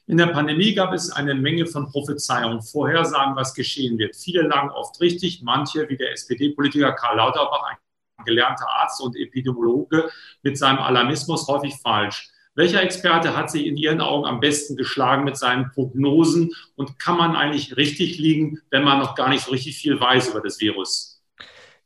In 0.07 0.17
der 0.17 0.27
Pandemie 0.27 0.73
gab 0.73 0.93
es 0.93 1.11
eine 1.11 1.35
Menge 1.35 1.65
von 1.65 1.91
Prophezeiungen, 1.91 2.61
Vorhersagen, 2.61 3.35
was 3.35 3.53
geschehen 3.53 3.97
wird. 3.97 4.15
Viele 4.15 4.43
lagen 4.43 4.69
oft 4.69 5.01
richtig, 5.01 5.41
manche, 5.43 5.87
wie 5.89 5.97
der 5.97 6.13
SPD-Politiker 6.13 6.93
Karl 6.93 7.17
Lauterbach, 7.17 7.63
ein 7.69 8.25
gelernter 8.25 8.67
Arzt 8.69 9.01
und 9.01 9.17
Epidemiologe, 9.17 10.09
mit 10.43 10.57
seinem 10.57 10.79
Alarmismus 10.79 11.45
häufig 11.49 11.75
falsch. 11.75 12.29
Welcher 12.55 12.81
Experte 12.81 13.35
hat 13.35 13.51
sich 13.51 13.65
in 13.65 13.75
Ihren 13.75 13.99
Augen 13.99 14.25
am 14.25 14.39
besten 14.39 14.77
geschlagen 14.77 15.25
mit 15.25 15.37
seinen 15.37 15.69
Prognosen 15.71 16.51
und 16.75 16.97
kann 16.97 17.17
man 17.17 17.35
eigentlich 17.35 17.75
richtig 17.75 18.17
liegen, 18.17 18.61
wenn 18.71 18.83
man 18.83 18.99
noch 18.99 19.13
gar 19.13 19.29
nicht 19.29 19.43
so 19.43 19.51
richtig 19.51 19.77
viel 19.77 19.99
weiß 19.99 20.29
über 20.29 20.41
das 20.41 20.59
Virus? 20.61 21.16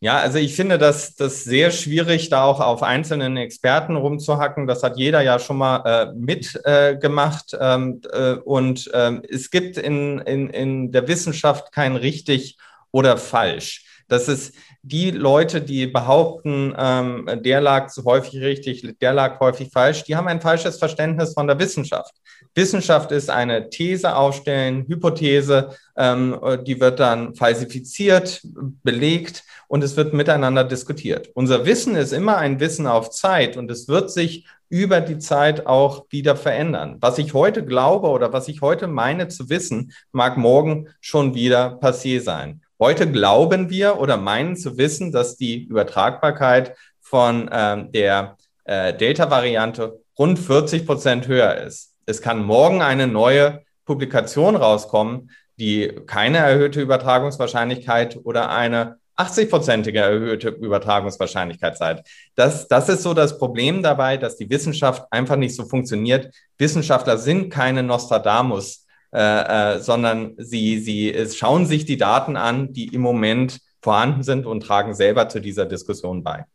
Ja, 0.04 0.18
also 0.18 0.40
ich 0.40 0.56
finde 0.56 0.80
das, 0.80 1.14
das 1.14 1.44
sehr 1.44 1.70
schwierig, 1.70 2.30
da 2.30 2.44
auch 2.44 2.60
auf 2.60 2.82
einzelnen 2.82 3.38
Experten 3.38 3.96
rumzuhacken. 3.96 4.66
Das 4.66 4.82
hat 4.82 4.98
jeder 4.98 5.22
ja 5.22 5.38
schon 5.38 5.58
mal 5.58 5.84
äh, 5.86 6.12
mitgemacht. 6.16 7.54
Äh, 7.54 7.58
ähm, 7.76 8.02
äh, 8.12 8.34
und 8.34 8.90
ähm, 8.96 9.22
es 9.30 9.52
gibt 9.52 9.78
in, 9.78 10.18
in, 10.18 10.50
in 10.50 10.92
der 10.92 11.08
Wissenschaft 11.08 11.72
kein 11.72 11.96
richtig 11.96 12.58
oder 12.90 13.16
falsch. 13.18 13.86
Das 14.08 14.28
ist 14.28 14.56
die 14.84 15.12
Leute, 15.12 15.62
die 15.62 15.86
behaupten, 15.86 16.74
ähm, 16.78 17.30
der 17.44 17.62
lag 17.62 17.92
häufig 18.04 18.42
richtig, 18.42 18.98
der 19.00 19.14
lag 19.14 19.40
häufig 19.40 19.70
falsch, 19.72 20.04
die 20.04 20.16
haben 20.16 20.28
ein 20.28 20.42
falsches 20.42 20.80
Verständnis 20.80 21.34
von 21.34 21.48
der 21.48 21.60
Wissenschaft. 21.60 22.14
Wissenschaft 22.56 23.12
ist 23.12 23.30
eine 23.30 23.70
These 23.70 24.16
aufstellen, 24.16 24.86
Hypothese, 24.88 25.70
ähm, 25.96 26.40
die 26.66 26.80
wird 26.80 27.00
dann 27.00 27.36
falsifiziert, 27.36 28.42
belegt 28.84 29.44
und 29.68 29.84
es 29.84 29.96
wird 29.96 30.14
miteinander 30.14 30.64
diskutiert. 30.64 31.30
Unser 31.36 31.66
Wissen 31.66 31.96
ist 31.96 32.12
immer 32.12 32.38
ein 32.38 32.60
Wissen 32.60 32.88
auf 32.88 33.12
Zeit 33.12 33.58
und 33.58 33.70
es 33.70 33.88
wird 33.88 34.12
sich 34.12 34.48
über 34.68 35.02
die 35.02 35.20
Zeit 35.20 35.68
auch 35.68 36.06
wieder 36.10 36.36
verändern. 36.36 36.98
Was 37.02 37.18
ich 37.20 37.34
heute 37.34 37.64
glaube 37.64 38.08
oder 38.08 38.34
was 38.34 38.48
ich 38.48 38.62
heute 38.62 38.88
meine 38.88 39.28
zu 39.28 39.50
wissen, 39.50 39.92
mag 40.12 40.38
morgen 40.38 40.88
schon 41.02 41.36
wieder 41.36 41.78
passé 41.82 42.22
sein. 42.22 42.62
Heute 42.82 43.12
glauben 43.12 43.70
wir 43.70 44.00
oder 44.00 44.18
meinen 44.18 44.56
zu 44.56 44.76
wissen, 44.76 45.12
dass 45.12 45.38
die 45.38 45.66
Übertragbarkeit 45.66 46.76
von 47.00 47.48
ähm, 47.54 47.92
der 47.92 48.38
äh, 48.64 48.92
Delta-Variante 48.92 50.00
rund 50.18 50.40
40 50.40 50.88
Prozent 50.88 51.28
höher 51.28 51.58
ist. 51.58 51.94
Es 52.08 52.24
kann 52.24 52.44
morgen 52.44 52.82
eine 52.82 53.06
neue 53.06 53.62
Publikation 53.86 54.56
rauskommen, 54.56 55.30
die 55.60 55.94
keine 56.08 56.40
erhöhte 56.40 56.82
Übertragungswahrscheinlichkeit 56.82 58.18
oder 58.24 58.50
eine 58.50 58.98
80-prozentige 59.16 60.00
erhöhte 60.00 60.50
Übertragungswahrscheinlichkeit 60.50 61.78
seid. 61.78 62.04
Das, 62.34 62.68
das 62.68 62.90
ist 62.90 63.04
so 63.04 63.14
das 63.14 63.38
Problem 63.38 63.84
dabei, 63.84 64.18
dass 64.18 64.38
die 64.38 64.50
Wissenschaft 64.50 65.06
einfach 65.12 65.36
nicht 65.36 65.56
so 65.56 65.68
funktioniert. 65.68 66.34
Wissenschaftler 66.58 67.20
sind 67.20 67.52
keine 67.52 67.84
Nostradamus, 67.84 68.81
äh, 69.14 69.76
äh, 69.76 69.80
sondern 69.80 70.36
sie, 70.38 70.80
sie 70.80 71.14
schauen 71.36 71.66
sich 71.66 71.86
die 71.86 71.98
Daten 71.98 72.38
an, 72.38 72.72
die 72.72 72.88
im 72.88 73.02
Moment 73.02 73.60
vorhanden 73.82 74.24
sind 74.24 74.46
und 74.46 74.62
tragen 74.62 74.94
selber 74.94 75.28
zu 75.28 75.42
dieser 75.42 75.66
Diskussion 75.66 76.24
bei. 76.24 76.46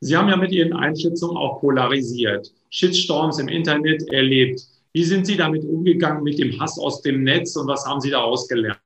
Sie 0.00 0.16
haben 0.16 0.28
ja 0.28 0.36
mit 0.36 0.52
Ihren 0.52 0.72
Einschätzungen 0.72 1.36
auch 1.36 1.60
polarisiert, 1.60 2.50
Shitstorms 2.70 3.38
im 3.38 3.48
Internet 3.48 4.02
erlebt. 4.10 4.60
Wie 4.92 5.04
sind 5.04 5.26
Sie 5.26 5.36
damit 5.36 5.64
umgegangen 5.64 6.22
mit 6.22 6.38
dem 6.38 6.58
Hass 6.60 6.78
aus 6.78 7.02
dem 7.02 7.22
Netz 7.22 7.56
und 7.56 7.68
was 7.68 7.86
haben 7.86 8.00
Sie 8.00 8.10
daraus 8.10 8.48
gelernt? 8.48 8.80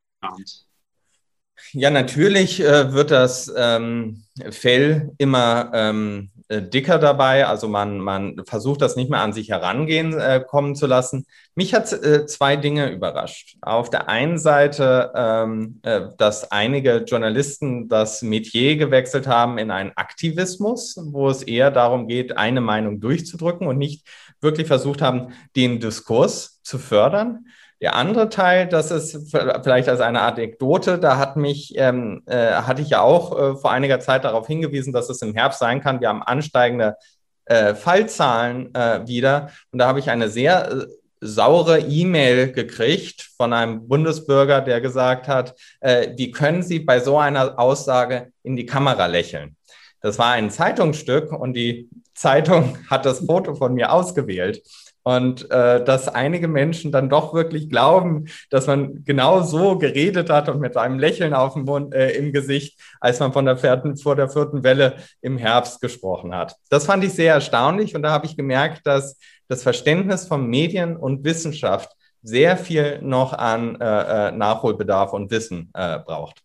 Ja, 1.73 1.91
natürlich 1.91 2.61
äh, 2.61 2.93
wird 2.93 3.11
das 3.11 3.53
ähm, 3.57 4.25
Fell 4.51 5.13
immer 5.19 5.71
ähm, 5.73 6.31
äh, 6.36 6.36
dicker 6.51 6.99
dabei. 6.99 7.47
Also 7.47 7.69
man, 7.69 7.99
man 7.99 8.43
versucht 8.47 8.83
das 8.83 8.97
nicht 8.97 9.11
mehr 9.11 9.21
an 9.21 9.33
sich 9.33 9.51
herangehen 9.51 10.19
äh, 10.19 10.45
kommen 10.47 10.75
zu 10.75 10.87
lassen. 10.87 11.27
Mich 11.55 11.75
hat 11.75 11.93
äh, 11.93 12.27
zwei 12.27 12.57
Dinge 12.57 12.91
überrascht. 12.91 13.57
Auf 13.63 13.91
der 13.91 14.09
einen 14.09 14.39
Seite, 14.39 15.13
ähm, 15.15 15.81
äh, 15.83 16.03
dass 16.19 16.51
einige 16.51 17.05
Journalisten 17.07 17.89
das 17.89 18.23
Metier 18.23 18.77
gewechselt 18.77 19.27
haben 19.27 19.59
in 19.59 19.71
einen 19.71 19.93
Aktivismus, 19.97 20.97
wo 21.11 21.29
es 21.29 21.43
eher 21.43 21.71
darum 21.71 22.09
geht, 22.09 22.37
eine 22.37 22.61
Meinung 22.61 23.01
durchzudrücken 23.01 23.67
und 23.67 23.79
nicht 23.79 24.07
wirklich 24.41 24.67
versucht 24.67 25.03
haben, 25.03 25.33
den 25.57 25.81
Diskurs 25.81 26.61
zu 26.63 26.79
fördern. 26.79 27.47
Der 27.83 27.95
andere 27.95 28.31
Teil, 28.31 28.67
das 28.67 28.91
ist 28.91 29.31
vielleicht 29.31 29.89
als 29.89 30.01
eine 30.01 30.23
Anekdote, 30.23 30.99
da 30.99 31.19
hat 31.19 31.37
mich, 31.37 31.75
ähm, 31.77 32.23
äh, 32.27 32.53
hatte 32.53 32.81
ich 32.81 32.89
ja 32.89 33.03
auch 33.03 33.39
äh, 33.39 33.57
vor 33.57 33.71
einiger 33.71 34.01
Zeit 34.01 34.25
darauf 34.25 34.47
hingewiesen, 34.47 34.95
dass 34.95 35.11
es 35.11 35.21
im 35.21 35.35
Herbst 35.35 35.59
sein 35.59 35.83
kann. 35.83 36.01
Wir 36.01 36.09
haben 36.09 36.23
ansteigende 36.23 36.97
äh, 37.45 37.75
Fallzahlen 37.75 38.75
äh, 38.75 39.07
wieder. 39.07 39.51
Und 39.73 39.79
da 39.79 39.89
habe 39.89 39.99
ich 39.99 40.11
eine 40.11 40.31
sehr 40.31 40.71
äh, 40.71 40.87
saure 41.21 41.81
E-Mail 41.81 42.53
gekriegt 42.53 43.31
von 43.37 43.53
einem 43.53 43.87
Bundesbürger, 43.89 44.63
der 44.63 44.81
gesagt 44.81 45.29
hat, 45.29 45.55
äh, 45.81 46.09
wie 46.17 46.31
können 46.31 46.63
Sie 46.63 46.79
bei 46.79 47.01
so 47.01 47.19
einer 47.19 47.59
Aussage 47.59 48.33
in 48.43 48.57
die 48.57 48.67
Kamera 48.67 49.07
lächeln? 49.07 49.57
Das 50.01 50.19
war 50.19 50.33
ein 50.33 50.51
Zeitungsstück 50.51 51.33
und 51.33 51.55
die 51.55 51.89
Zeitung 52.15 52.79
hat 52.91 53.07
das 53.07 53.21
Foto 53.21 53.55
von 53.55 53.75
mir 53.75 53.93
ausgewählt. 53.93 54.63
Und 55.03 55.49
äh, 55.53 55.85
dass 55.85 56.09
einige 56.09 56.49
Menschen 56.49 56.91
dann 56.91 57.09
doch 57.09 57.33
wirklich 57.33 57.71
glauben, 57.71 58.25
dass 58.51 58.67
man 58.67 59.05
genau 59.05 59.41
so 59.43 59.79
geredet 59.79 60.31
hat 60.31 60.49
und 60.49 60.59
mit 60.59 60.77
einem 60.77 60.99
Lächeln 60.99 61.33
auf 61.33 61.53
dem 61.53 61.63
Mund, 61.63 61.95
äh, 61.95 62.11
im 62.17 62.33
Gesicht, 62.33 62.81
als 63.01 63.21
man 63.21 63.33
von 63.33 63.45
der 63.45 63.57
vierten, 63.57 63.97
vor 63.97 64.17
der 64.17 64.29
vierten 64.29 64.65
Welle 64.65 64.97
im 65.23 65.39
Herbst 65.39 65.81
gesprochen 65.81 66.35
hat. 66.35 66.57
Das 66.71 66.87
fand 66.87 67.05
ich 67.05 67.13
sehr 67.13 67.35
erstaunlich 67.35 67.95
und 67.95 68.03
da 68.03 68.11
habe 68.11 68.27
ich 68.27 68.37
gemerkt, 68.37 68.85
dass 68.85 69.17
das 69.47 69.63
Verständnis 69.63 70.27
von 70.27 70.49
Medien 70.49 70.97
und 70.97 71.23
Wissenschaft 71.23 71.93
sehr 72.25 72.57
viel 72.57 72.99
noch 73.01 73.33
an 73.33 73.81
äh, 73.81 74.29
äh 74.29 74.33
Nachholbedarf 74.33 75.13
und 75.13 75.31
Wissen 75.31 75.71
äh, 75.75 76.01
braucht. 76.01 76.43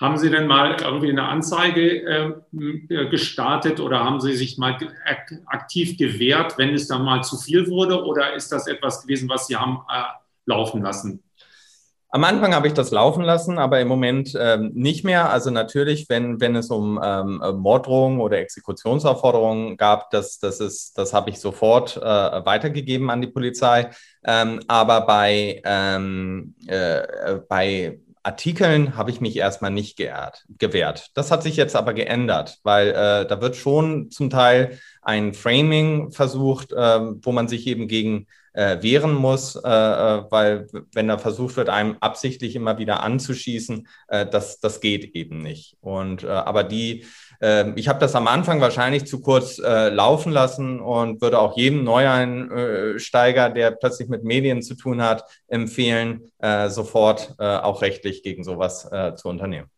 Haben 0.00 0.16
Sie 0.16 0.30
denn 0.30 0.46
mal 0.46 0.76
irgendwie 0.80 1.10
eine 1.10 1.28
Anzeige 1.28 2.42
äh, 2.52 3.06
gestartet 3.10 3.80
oder 3.80 4.02
haben 4.02 4.20
Sie 4.20 4.32
sich 4.32 4.56
mal 4.56 4.78
aktiv 5.46 5.98
gewehrt, 5.98 6.56
wenn 6.56 6.72
es 6.72 6.88
dann 6.88 7.04
mal 7.04 7.22
zu 7.22 7.36
viel 7.36 7.68
wurde? 7.68 8.02
Oder 8.02 8.32
ist 8.34 8.50
das 8.50 8.66
etwas 8.66 9.02
gewesen, 9.02 9.28
was 9.28 9.46
Sie 9.46 9.56
haben 9.56 9.82
äh, 9.92 10.02
laufen 10.46 10.80
lassen? 10.80 11.22
Am 12.12 12.24
Anfang 12.24 12.54
habe 12.54 12.66
ich 12.66 12.72
das 12.72 12.90
laufen 12.90 13.22
lassen, 13.22 13.58
aber 13.58 13.78
im 13.78 13.88
Moment 13.88 14.36
ähm, 14.40 14.72
nicht 14.74 15.04
mehr. 15.04 15.30
Also 15.30 15.50
natürlich, 15.50 16.08
wenn, 16.08 16.40
wenn 16.40 16.56
es 16.56 16.70
um 16.70 16.98
ähm, 17.00 17.40
Morddrohungen 17.58 18.20
oder 18.20 18.38
Exekutionsaufforderungen 18.38 19.76
gab, 19.76 20.10
das, 20.10 20.38
das, 20.40 20.60
ist, 20.60 20.98
das 20.98 21.12
habe 21.12 21.30
ich 21.30 21.38
sofort 21.38 21.98
äh, 21.98 22.00
weitergegeben 22.00 23.10
an 23.10 23.20
die 23.20 23.28
Polizei. 23.28 23.90
Ähm, 24.24 24.60
aber 24.66 25.02
bei, 25.02 25.60
ähm, 25.64 26.54
äh, 26.66 27.38
bei 27.48 28.00
Artikeln 28.22 28.96
habe 28.96 29.10
ich 29.10 29.20
mich 29.20 29.36
erstmal 29.36 29.70
nicht 29.70 29.96
geehrt, 29.96 30.44
gewehrt. 30.58 31.10
Das 31.14 31.30
hat 31.30 31.42
sich 31.42 31.56
jetzt 31.56 31.74
aber 31.74 31.94
geändert, 31.94 32.58
weil 32.62 32.88
äh, 32.88 33.26
da 33.26 33.40
wird 33.40 33.56
schon 33.56 34.10
zum 34.10 34.28
Teil 34.28 34.78
ein 35.02 35.32
Framing 35.32 36.12
versucht, 36.12 36.72
äh, 36.72 37.00
wo 37.22 37.32
man 37.32 37.48
sich 37.48 37.66
eben 37.66 37.88
gegen 37.88 38.26
äh, 38.52 38.82
wehren 38.82 39.14
muss, 39.14 39.56
äh, 39.56 39.68
äh, 39.68 40.24
weil 40.30 40.66
wenn 40.92 41.08
da 41.08 41.18
versucht 41.18 41.56
wird, 41.56 41.68
einem 41.68 41.96
absichtlich 42.00 42.56
immer 42.56 42.78
wieder 42.78 43.02
anzuschießen, 43.02 43.86
äh, 44.08 44.26
das, 44.26 44.60
das 44.60 44.80
geht 44.80 45.14
eben 45.14 45.38
nicht. 45.38 45.76
Und 45.80 46.24
aber 46.24 46.64
die 46.64 47.04
ähm, 47.40 47.72
ich 47.76 47.88
habe 47.88 47.98
das 47.98 48.14
am 48.14 48.26
Anfang 48.26 48.60
wahrscheinlich 48.60 49.06
zu 49.06 49.20
kurz 49.20 49.58
äh, 49.58 49.88
laufen 49.88 50.32
lassen 50.32 50.80
und 50.80 51.20
würde 51.22 51.38
auch 51.38 51.56
jedem 51.56 51.84
Neueinsteiger, 51.84 53.50
der 53.50 53.70
plötzlich 53.70 54.08
mit 54.08 54.24
Medien 54.24 54.62
zu 54.62 54.74
tun 54.74 55.02
hat, 55.02 55.24
empfehlen, 55.48 56.30
äh, 56.38 56.68
sofort 56.68 57.34
äh, 57.38 57.44
auch 57.44 57.82
rechtlich 57.82 58.22
gegen 58.22 58.44
sowas 58.44 58.90
äh, 58.90 59.14
zu 59.14 59.28
unternehmen. 59.28 59.68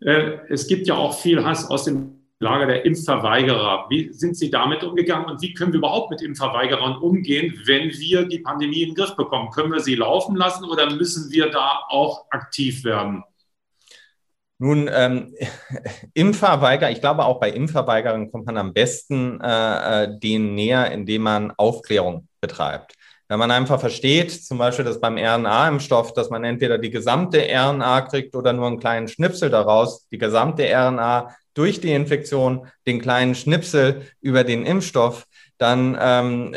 Äh, 0.00 0.38
es 0.48 0.68
gibt 0.68 0.86
ja 0.86 0.94
auch 0.94 1.18
viel 1.18 1.44
Hass 1.44 1.68
aus 1.68 1.84
dem 1.84 2.14
Lager 2.40 2.66
der 2.66 2.84
Impfverweigerer. 2.84 3.86
Wie 3.90 4.12
sind 4.12 4.36
Sie 4.36 4.48
damit 4.48 4.84
umgegangen 4.84 5.28
und 5.28 5.42
wie 5.42 5.54
können 5.54 5.72
wir 5.72 5.78
überhaupt 5.78 6.10
mit 6.10 6.22
Impfverweigerern 6.22 6.98
umgehen, 6.98 7.60
wenn 7.64 7.90
wir 7.90 8.26
die 8.26 8.38
Pandemie 8.38 8.82
in 8.82 8.90
den 8.90 8.94
Griff 8.94 9.16
bekommen? 9.16 9.50
Können 9.50 9.72
wir 9.72 9.80
sie 9.80 9.96
laufen 9.96 10.36
lassen 10.36 10.64
oder 10.64 10.88
müssen 10.94 11.32
wir 11.32 11.50
da 11.50 11.80
auch 11.88 12.26
aktiv 12.30 12.84
werden? 12.84 13.24
Nun, 14.58 14.90
ähm, 14.92 15.34
Impfverweiger, 16.14 16.90
ich 16.90 17.00
glaube 17.00 17.24
auch 17.24 17.40
bei 17.40 17.50
Impfverweigerern 17.50 18.30
kommt 18.30 18.46
man 18.46 18.56
am 18.56 18.72
besten 18.72 19.40
äh, 19.40 20.04
äh, 20.04 20.18
denen 20.18 20.54
näher, 20.54 20.90
indem 20.90 21.22
man 21.22 21.52
Aufklärung 21.56 22.28
betreibt. 22.40 22.94
Wenn 23.28 23.38
man 23.38 23.50
einfach 23.50 23.78
versteht, 23.78 24.32
zum 24.32 24.56
Beispiel 24.56 24.86
das 24.86 25.00
beim 25.00 25.18
RNA-Impfstoff, 25.18 26.14
dass 26.14 26.30
man 26.30 26.44
entweder 26.44 26.78
die 26.78 26.90
gesamte 26.90 27.40
RNA 27.40 28.00
kriegt 28.02 28.34
oder 28.34 28.54
nur 28.54 28.66
einen 28.66 28.80
kleinen 28.80 29.06
Schnipsel 29.06 29.50
daraus, 29.50 30.08
die 30.08 30.16
gesamte 30.16 30.64
RNA 30.64 31.36
durch 31.52 31.80
die 31.80 31.92
Infektion, 31.92 32.68
den 32.86 33.00
kleinen 33.00 33.34
Schnipsel 33.34 34.02
über 34.22 34.44
den 34.44 34.64
Impfstoff, 34.64 35.26
dann 35.58 35.98
ähm, 36.00 36.56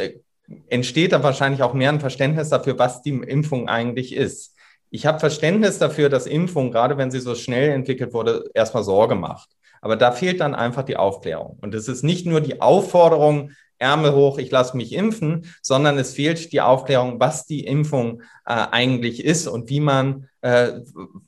entsteht 0.69 1.11
da 1.11 1.21
wahrscheinlich 1.23 1.61
auch 1.61 1.73
mehr 1.73 1.89
ein 1.89 1.99
Verständnis 1.99 2.49
dafür, 2.49 2.79
was 2.79 3.01
die 3.01 3.11
Impfung 3.11 3.67
eigentlich 3.67 4.15
ist. 4.15 4.55
Ich 4.91 5.05
habe 5.05 5.19
Verständnis 5.19 5.79
dafür, 5.79 6.09
dass 6.09 6.27
Impfung, 6.27 6.71
gerade 6.71 6.97
wenn 6.97 7.11
sie 7.11 7.21
so 7.21 7.33
schnell 7.33 7.69
entwickelt 7.69 8.13
wurde, 8.13 8.43
erstmal 8.53 8.83
Sorge 8.83 9.15
macht. 9.15 9.49
Aber 9.81 9.95
da 9.95 10.11
fehlt 10.11 10.41
dann 10.41 10.53
einfach 10.53 10.83
die 10.83 10.97
Aufklärung. 10.97 11.57
Und 11.61 11.73
es 11.73 11.87
ist 11.87 12.03
nicht 12.03 12.27
nur 12.27 12.41
die 12.41 12.61
Aufforderung, 12.61 13.51
Ärmel 13.79 14.13
hoch, 14.13 14.37
ich 14.37 14.51
lasse 14.51 14.77
mich 14.77 14.93
impfen, 14.93 15.45
sondern 15.61 15.97
es 15.97 16.13
fehlt 16.13 16.53
die 16.53 16.61
Aufklärung, 16.61 17.19
was 17.19 17.47
die 17.47 17.65
Impfung 17.65 18.21
äh, 18.45 18.53
eigentlich 18.53 19.25
ist 19.25 19.47
und 19.47 19.69
wie 19.69 19.79
man, 19.79 20.27
äh, 20.41 20.73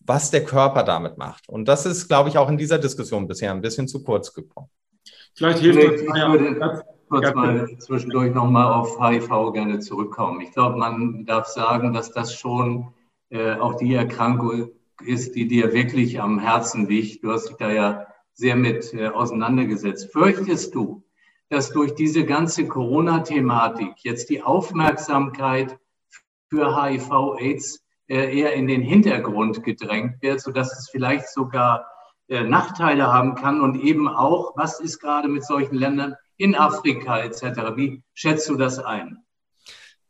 was 0.06 0.30
der 0.30 0.44
Körper 0.44 0.84
damit 0.84 1.18
macht. 1.18 1.50
Und 1.50 1.68
das 1.68 1.88
ist, 1.88 2.08
glaube 2.08 2.30
ich, 2.30 2.38
auch 2.38 2.50
in 2.50 2.58
dieser 2.58 2.78
Diskussion 2.78 3.28
bisher 3.28 3.52
ein 3.52 3.62
bisschen 3.62 3.88
zu 3.88 4.04
kurz 4.04 4.32
gekommen. 4.34 4.70
Vielleicht 5.34 5.60
hilft 5.60 5.80
es. 5.80 6.02
Ich 6.02 6.08
würde 6.08 6.84
kurz 7.10 7.34
mal 7.34 7.68
zwischendurch 7.80 8.34
nochmal 8.34 8.72
auf 8.72 9.00
HIV 9.00 9.54
gerne 9.54 9.80
zurückkommen. 9.80 10.42
Ich 10.42 10.52
glaube, 10.52 10.78
man 10.78 11.26
darf 11.26 11.48
sagen, 11.48 11.94
dass 11.94 12.12
das 12.12 12.36
schon 12.36 12.94
äh, 13.34 13.56
auch 13.56 13.76
die 13.76 13.96
Erkrankung 13.96 14.70
ist, 15.04 15.34
die 15.36 15.48
dir 15.48 15.74
wirklich 15.74 16.22
am 16.22 16.40
Herzen 16.40 16.88
liegt. 16.88 17.24
Du 17.24 17.32
hast 17.32 17.50
dich 17.50 17.58
da 17.58 17.72
ja 17.72 18.08
sehr 18.34 18.56
mit 18.56 18.94
äh, 18.94 19.08
auseinandergesetzt. 19.08 20.12
Fürchtest 20.12 20.76
du, 20.76 21.04
dass 21.50 21.72
durch 21.72 21.96
diese 21.96 22.26
ganze 22.26 22.68
Corona-Thematik 22.68 23.94
jetzt 24.04 24.30
die 24.30 24.44
Aufmerksamkeit 24.44 25.78
für 26.50 26.80
HIV-Aids 26.80 27.84
äh, 28.08 28.38
eher 28.40 28.54
in 28.54 28.68
den 28.68 28.84
Hintergrund 28.84 29.64
gedrängt 29.64 30.22
wird, 30.22 30.40
sodass 30.40 30.78
es 30.78 30.90
vielleicht 30.92 31.28
sogar 31.28 31.88
äh, 32.28 32.44
Nachteile 32.44 33.12
haben 33.12 33.34
kann 33.34 33.62
und 33.62 33.82
eben 33.82 34.08
auch, 34.08 34.54
was 34.56 34.80
ist 34.80 35.00
gerade 35.00 35.28
mit 35.28 35.44
solchen 35.44 35.76
Ländern 35.76 36.16
in 36.38 36.56
Afrika 36.56 37.20
etc. 37.20 37.76
Wie 37.76 38.04
schätzt 38.14 38.48
du 38.48 38.56
das 38.58 38.78
ein? 38.78 39.24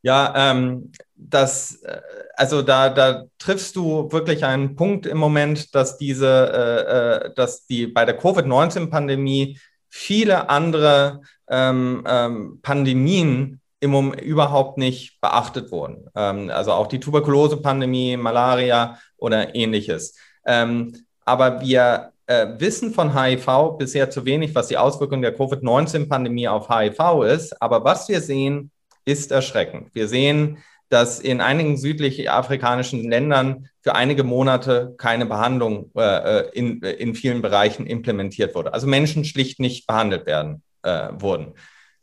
Ja, 0.01 0.34
ähm, 0.36 0.92
das, 1.30 1.82
äh, 1.84 2.01
also 2.36 2.62
da, 2.62 2.89
da 2.89 3.25
triffst 3.38 3.75
du 3.75 4.12
wirklich 4.12 4.46
einen 4.46 4.75
Punkt 4.75 5.06
im 5.06 5.18
Moment, 5.18 5.74
dass 5.75 5.98
diese, 5.98 6.27
äh, 6.27 7.27
äh 7.27 7.34
dass 7.36 7.65
die 7.65 7.88
bei 7.88 8.06
der 8.06 8.18
Covid-19-Pandemie 8.18 9.60
viele 9.89 10.50
andere 10.50 11.22
ähm, 11.50 12.03
ähm, 12.08 12.60
Pandemien 12.62 13.62
im 13.80 14.13
überhaupt 14.13 14.77
nicht 14.77 15.20
beachtet 15.20 15.72
wurden. 15.72 16.08
Ähm, 16.15 16.50
also 16.50 16.72
auch 16.72 16.88
die 16.88 17.00
Tuberkulose-Pandemie, 17.00 18.15
Malaria 18.18 18.98
oder 19.18 19.53
ähnliches. 19.53 20.18
Ähm, 20.46 21.06
aber 21.25 21.62
wir 21.62 22.13
äh, 22.27 22.48
wissen 22.58 22.94
von 22.94 23.13
HIV 23.13 23.77
bisher 23.77 24.10
zu 24.10 24.25
wenig, 24.25 24.56
was 24.56 24.68
die 24.68 24.77
Auswirkung 24.77 25.22
der 25.22 25.36
Covid-19-Pandemie 25.36 26.48
auf 26.48 26.70
HIV 26.70 27.24
ist. 27.25 27.62
Aber 27.62 27.84
was 27.84 28.08
wir 28.08 28.22
sehen, 28.22 28.72
ist 29.06 29.32
erschreckend. 29.32 29.94
Wir 29.94 30.08
sehen, 30.08 30.60
dass 30.90 31.20
in 31.20 31.42
einigen 31.42 31.78
südlich-afrikanischen 31.78 33.10
Ländern 33.10 33.70
für 33.82 33.96
einige 33.96 34.24
Monate 34.24 34.96
keine 34.98 35.25
Behandlung 35.25 35.92
äh, 35.96 36.02
äh, 36.40 36.50
in, 36.54 36.82
in 36.82 37.16
vielen 37.16 37.42
Bereichen 37.42 37.88
implementiert 37.88 38.56
wurde. 38.56 38.74
Also 38.74 38.88
Menschen 38.88 39.25
schlicht 39.25 39.60
nicht 39.60 39.88
behandelt 39.88 40.25
werden 40.25 40.62
äh, 40.84 41.10
wurden. 41.13 41.54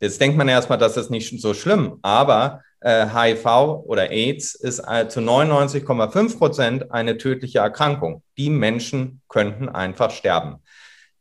Jetzt 0.00 0.20
denkt 0.20 0.36
man 0.36 0.48
erstmal, 0.48 0.78
das 0.78 0.96
ist 0.96 1.10
nicht 1.10 1.40
so 1.40 1.54
schlimm, 1.54 1.98
aber 2.02 2.62
äh, 2.80 3.06
HIV 3.06 3.46
oder 3.84 4.10
AIDS 4.10 4.54
ist 4.54 4.80
äh, 4.80 5.08
zu 5.08 5.20
99,5 5.20 6.38
Prozent 6.38 6.92
eine 6.92 7.18
tödliche 7.18 7.58
Erkrankung. 7.58 8.22
Die 8.38 8.50
Menschen 8.50 9.20
könnten 9.28 9.68
einfach 9.68 10.10
sterben. 10.10 10.62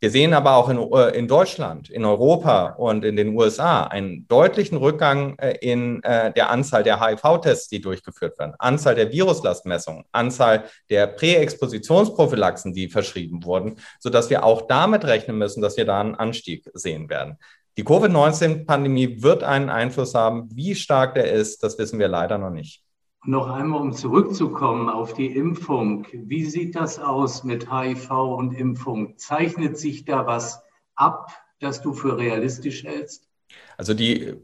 Wir 0.02 0.12
sehen 0.12 0.34
aber 0.34 0.56
auch 0.56 0.70
in, 0.70 0.78
äh, 0.78 1.18
in 1.18 1.28
Deutschland, 1.28 1.90
in 1.90 2.06
Europa 2.06 2.70
und 2.78 3.04
in 3.04 3.18
den 3.18 3.36
USA 3.36 3.84
einen 3.84 4.28
deutlichen 4.30 4.78
Rückgang 4.78 5.38
äh, 5.40 5.58
in 5.60 6.02
äh, 6.04 6.32
der 6.32 6.50
Anzahl 6.50 6.84
der 6.84 7.06
HIV-Tests, 7.06 7.68
die 7.68 7.82
durchgeführt 7.82 8.40
werden, 8.40 8.56
Anzahl 8.60 8.96
der 8.96 9.12
Viruslastmessungen, 9.12 10.06
Anzahl 10.14 10.64
der 10.90 11.08
Präexpositionsprophylaxen, 11.08 12.74
die 12.74 12.88
verschrieben 12.88 13.44
wurden, 13.44 13.76
sodass 14.00 14.30
wir 14.30 14.46
auch 14.46 14.68
damit 14.68 15.04
rechnen 15.04 15.38
müssen, 15.38 15.62
dass 15.62 15.76
wir 15.76 15.86
da 15.86 16.00
einen 16.00 16.16
Anstieg 16.16 16.70
sehen 16.74 17.10
werden. 17.10 17.38
Die 17.78 17.84
Covid-19-Pandemie 17.84 19.22
wird 19.22 19.44
einen 19.44 19.70
Einfluss 19.70 20.16
haben. 20.16 20.50
Wie 20.54 20.76
stark 20.76 21.16
der 21.16 21.32
ist, 21.32 21.62
das 21.64 21.78
wissen 21.78 22.00
wir 22.00 22.08
leider 22.08 22.38
noch 22.38 22.50
nicht. 22.50 22.84
Noch 23.26 23.50
einmal, 23.50 23.82
um 23.82 23.94
zurückzukommen 23.94 24.90
auf 24.90 25.14
die 25.14 25.28
Impfung. 25.28 26.08
Wie 26.14 26.46
sieht 26.46 26.76
das 26.76 27.00
aus 27.00 27.44
mit 27.44 27.72
HIV 27.72 28.10
und 28.12 28.54
Impfung? 28.54 29.18
Zeichnet 29.18 29.78
sich 29.78 30.06
da 30.06 30.26
was 30.26 30.64
ab, 30.96 31.30
das 31.60 31.82
du 31.82 31.94
für 31.94 32.18
realistisch 32.18 32.84
hältst? 32.84 33.28
Also 33.78 33.94
die 33.94 34.36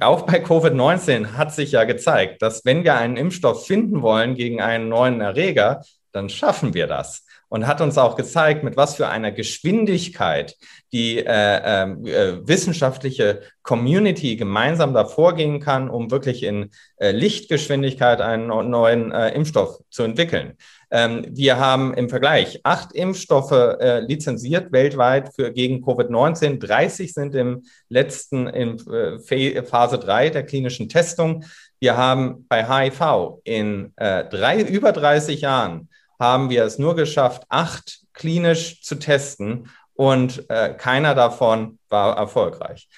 auch 0.00 0.22
bei 0.22 0.44
Covid-19 0.44 1.32
hat 1.36 1.54
sich 1.54 1.72
ja 1.72 1.84
gezeigt, 1.84 2.42
dass 2.42 2.64
wenn 2.64 2.84
wir 2.84 2.96
einen 2.96 3.16
Impfstoff 3.16 3.66
finden 3.66 4.02
wollen 4.02 4.34
gegen 4.34 4.60
einen 4.60 4.88
neuen 4.88 5.20
Erreger, 5.20 5.82
dann 6.12 6.28
schaffen 6.28 6.74
wir 6.74 6.86
das 6.86 7.24
und 7.52 7.66
hat 7.66 7.82
uns 7.82 7.98
auch 7.98 8.16
gezeigt, 8.16 8.64
mit 8.64 8.78
was 8.78 8.94
für 8.94 9.08
einer 9.08 9.30
Geschwindigkeit 9.30 10.56
die 10.90 11.18
äh, 11.18 11.24
ähm, 11.26 12.06
äh, 12.06 12.48
wissenschaftliche 12.48 13.42
Community 13.62 14.36
gemeinsam 14.36 14.94
da 14.94 15.04
vorgehen 15.04 15.60
kann, 15.60 15.90
um 15.90 16.10
wirklich 16.10 16.44
in 16.44 16.70
äh, 16.96 17.10
Lichtgeschwindigkeit 17.10 18.22
einen 18.22 18.46
neuen 18.46 19.12
äh, 19.12 19.34
Impfstoff 19.34 19.80
zu 19.90 20.02
entwickeln. 20.02 20.54
Ähm, 20.90 21.26
wir 21.28 21.58
haben 21.58 21.92
im 21.92 22.08
Vergleich 22.08 22.60
acht 22.62 22.94
Impfstoffe 22.94 23.52
äh, 23.52 24.00
lizenziert 24.00 24.72
weltweit 24.72 25.34
für 25.34 25.52
gegen 25.52 25.84
Covid-19. 25.84 26.58
30 26.58 27.12
sind 27.12 27.34
im 27.34 27.64
letzten 27.90 28.46
in 28.46 28.78
äh, 28.88 29.62
Phase 29.62 29.98
3 29.98 30.30
der 30.30 30.46
klinischen 30.46 30.88
Testung. 30.88 31.44
Wir 31.80 31.98
haben 31.98 32.46
bei 32.48 32.64
HIV 32.64 33.40
in 33.44 33.92
drei, 33.96 34.62
über 34.62 34.92
30 34.92 35.40
Jahren 35.40 35.88
haben 36.22 36.50
wir 36.50 36.64
es 36.64 36.78
nur 36.78 36.94
geschafft, 36.94 37.42
acht 37.48 37.98
klinisch 38.12 38.80
zu 38.80 38.94
testen 38.94 39.68
und 39.94 40.48
äh, 40.48 40.72
keiner 40.72 41.16
davon 41.16 41.80
war 41.88 42.16
erfolgreich. 42.16 42.88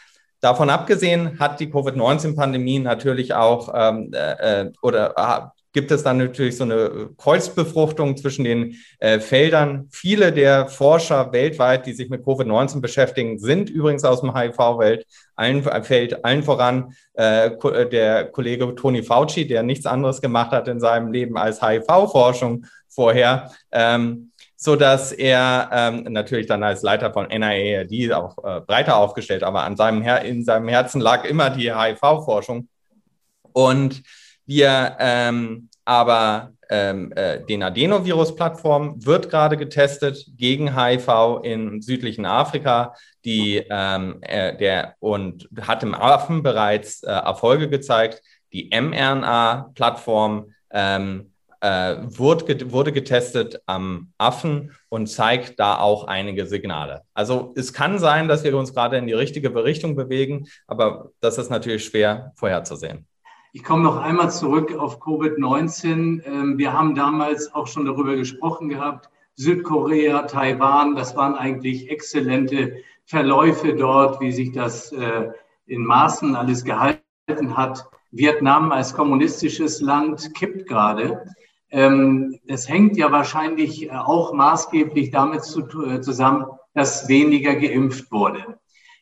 Davon 0.40 0.68
abgesehen 0.68 1.40
hat 1.40 1.58
die 1.58 1.70
Covid-19-Pandemie 1.70 2.80
natürlich 2.80 3.32
auch 3.32 3.72
ähm, 3.74 4.12
äh, 4.12 4.64
äh 4.64 4.72
oder 4.82 5.14
äh, 5.16 5.53
gibt 5.74 5.90
es 5.90 6.04
dann 6.04 6.18
natürlich 6.18 6.56
so 6.56 6.64
eine 6.64 7.10
Kreuzbefruchtung 7.18 8.16
zwischen 8.16 8.44
den 8.44 8.76
äh, 9.00 9.18
Feldern. 9.18 9.88
Viele 9.90 10.32
der 10.32 10.68
Forscher 10.68 11.32
weltweit, 11.32 11.84
die 11.84 11.92
sich 11.92 12.08
mit 12.08 12.24
Covid-19 12.24 12.80
beschäftigen, 12.80 13.38
sind 13.38 13.68
übrigens 13.68 14.04
aus 14.04 14.20
dem 14.20 14.34
HIV-Welt, 14.34 15.04
allen, 15.34 15.62
Feld, 15.82 16.24
allen 16.24 16.44
voran 16.44 16.94
äh, 17.14 17.50
der 17.88 18.26
Kollege 18.26 18.72
Tony 18.76 19.02
Fauci, 19.02 19.46
der 19.46 19.64
nichts 19.64 19.84
anderes 19.84 20.20
gemacht 20.20 20.52
hat 20.52 20.68
in 20.68 20.78
seinem 20.78 21.12
Leben 21.12 21.36
als 21.36 21.60
HIV-Forschung 21.60 22.66
vorher, 22.88 23.50
ähm, 23.72 24.30
so 24.56 24.76
dass 24.76 25.10
er 25.10 25.68
ähm, 25.72 26.04
natürlich 26.12 26.46
dann 26.46 26.62
als 26.62 26.82
Leiter 26.82 27.12
von 27.12 27.26
NIAID 27.26 28.12
auch 28.12 28.38
äh, 28.44 28.60
breiter 28.60 28.96
aufgestellt, 28.96 29.42
aber 29.42 29.64
an 29.64 29.76
seinem 29.76 30.02
Her 30.02 30.22
in 30.22 30.44
seinem 30.44 30.68
Herzen 30.68 31.00
lag 31.00 31.24
immer 31.24 31.50
die 31.50 31.74
HIV-Forschung. 31.74 32.68
Und 33.52 34.02
wir 34.46 34.96
ähm, 34.98 35.68
aber 35.84 36.52
ähm, 36.70 37.12
äh, 37.12 37.44
den 37.44 37.62
Adenovirus-Plattform 37.62 39.04
wird 39.04 39.28
gerade 39.28 39.56
getestet 39.56 40.24
gegen 40.36 40.76
HIV 40.76 41.40
in 41.42 41.82
südlichen 41.82 42.24
Afrika, 42.24 42.94
die 43.24 43.64
ähm, 43.68 44.18
äh, 44.22 44.56
der 44.56 44.94
und 45.00 45.48
hat 45.60 45.82
im 45.82 45.94
Affen 45.94 46.42
bereits 46.42 47.02
äh, 47.02 47.10
Erfolge 47.10 47.68
gezeigt. 47.68 48.22
Die 48.52 48.70
mRNA-Plattform 48.72 50.52
ähm, 50.70 51.32
äh, 51.60 51.96
wurde, 52.00 52.72
wurde 52.72 52.92
getestet 52.92 53.60
am 53.66 54.12
Affen 54.16 54.72
und 54.88 55.08
zeigt 55.08 55.60
da 55.60 55.78
auch 55.78 56.04
einige 56.04 56.46
Signale. 56.46 57.02
Also 57.12 57.52
es 57.56 57.72
kann 57.72 57.98
sein, 57.98 58.28
dass 58.28 58.44
wir 58.44 58.56
uns 58.56 58.72
gerade 58.72 58.96
in 58.96 59.06
die 59.06 59.12
richtige 59.12 59.54
Richtung 59.54 59.96
bewegen, 59.96 60.46
aber 60.66 61.10
das 61.20 61.36
ist 61.36 61.50
natürlich 61.50 61.84
schwer 61.84 62.32
vorherzusehen. 62.36 63.06
Ich 63.56 63.62
komme 63.62 63.84
noch 63.84 63.98
einmal 63.98 64.32
zurück 64.32 64.74
auf 64.76 65.00
Covid-19. 65.00 66.24
Ähm, 66.26 66.58
wir 66.58 66.72
haben 66.72 66.96
damals 66.96 67.54
auch 67.54 67.68
schon 67.68 67.84
darüber 67.84 68.16
gesprochen 68.16 68.68
gehabt. 68.68 69.08
Südkorea, 69.36 70.22
Taiwan, 70.22 70.96
das 70.96 71.14
waren 71.14 71.36
eigentlich 71.36 71.88
exzellente 71.88 72.78
Verläufe 73.04 73.74
dort, 73.74 74.20
wie 74.20 74.32
sich 74.32 74.50
das 74.50 74.90
äh, 74.90 75.30
in 75.66 75.84
Maßen 75.84 76.34
alles 76.34 76.64
gehalten 76.64 77.56
hat. 77.56 77.88
Vietnam 78.10 78.72
als 78.72 78.92
kommunistisches 78.92 79.80
Land 79.80 80.34
kippt 80.34 80.66
gerade. 80.66 81.24
Ähm, 81.70 82.40
das 82.48 82.68
hängt 82.68 82.96
ja 82.96 83.12
wahrscheinlich 83.12 83.86
äh, 83.86 83.90
auch 83.90 84.32
maßgeblich 84.32 85.12
damit 85.12 85.42
äh, 85.42 86.00
zusammen, 86.00 86.46
dass 86.74 87.06
weniger 87.06 87.54
geimpft 87.54 88.10
wurde. 88.10 88.58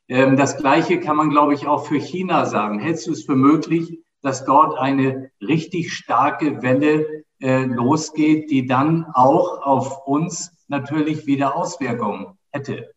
Ähm, 0.08 0.36
das 0.36 0.58
Gleiche 0.58 1.00
kann 1.00 1.16
man, 1.16 1.30
glaube 1.30 1.54
ich, 1.54 1.66
auch 1.66 1.86
für 1.86 1.98
China 1.98 2.44
sagen. 2.44 2.80
Hältst 2.80 3.06
du 3.06 3.12
es 3.12 3.24
für 3.24 3.34
möglich, 3.34 3.98
dass 4.22 4.44
dort 4.44 4.78
eine 4.78 5.30
richtig 5.40 5.92
starke 5.92 6.62
Welle 6.62 7.24
äh, 7.40 7.64
losgeht, 7.64 8.50
die 8.50 8.66
dann 8.66 9.06
auch 9.14 9.62
auf 9.62 10.06
uns 10.06 10.52
natürlich 10.68 11.26
wieder 11.26 11.56
Auswirkungen 11.56 12.38
hätte? 12.50 12.92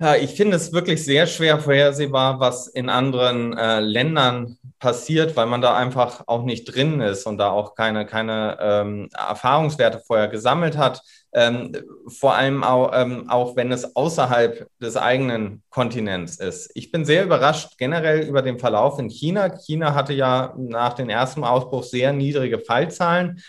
Ja, 0.00 0.14
ich 0.14 0.36
finde 0.36 0.56
es 0.56 0.72
wirklich 0.72 1.04
sehr 1.04 1.26
schwer 1.26 1.58
vorhersehbar, 1.58 2.38
was 2.38 2.68
in 2.68 2.88
anderen 2.88 3.56
äh, 3.58 3.80
Ländern 3.80 4.56
passiert, 4.78 5.34
weil 5.34 5.46
man 5.46 5.60
da 5.60 5.76
einfach 5.76 6.22
auch 6.28 6.44
nicht 6.44 6.66
drin 6.66 7.00
ist 7.00 7.26
und 7.26 7.38
da 7.38 7.50
auch 7.50 7.74
keine, 7.74 8.06
keine 8.06 8.58
ähm, 8.60 9.08
Erfahrungswerte 9.12 10.00
vorher 10.06 10.28
gesammelt 10.28 10.76
hat. 10.76 11.02
Ähm, 11.34 11.76
vor 12.06 12.34
allem 12.34 12.64
auch, 12.64 12.90
ähm, 12.94 13.28
auch, 13.28 13.54
wenn 13.54 13.70
es 13.70 13.94
außerhalb 13.94 14.66
des 14.80 14.96
eigenen 14.96 15.62
Kontinents 15.68 16.36
ist. 16.36 16.70
Ich 16.74 16.90
bin 16.90 17.04
sehr 17.04 17.24
überrascht 17.24 17.76
generell 17.76 18.26
über 18.26 18.40
den 18.40 18.58
Verlauf 18.58 18.98
in 18.98 19.10
China. 19.10 19.50
China 19.58 19.94
hatte 19.94 20.14
ja 20.14 20.54
nach 20.56 20.94
dem 20.94 21.10
ersten 21.10 21.44
Ausbruch 21.44 21.84
sehr 21.84 22.14
niedrige 22.14 22.58
Fallzahlen. 22.60 23.42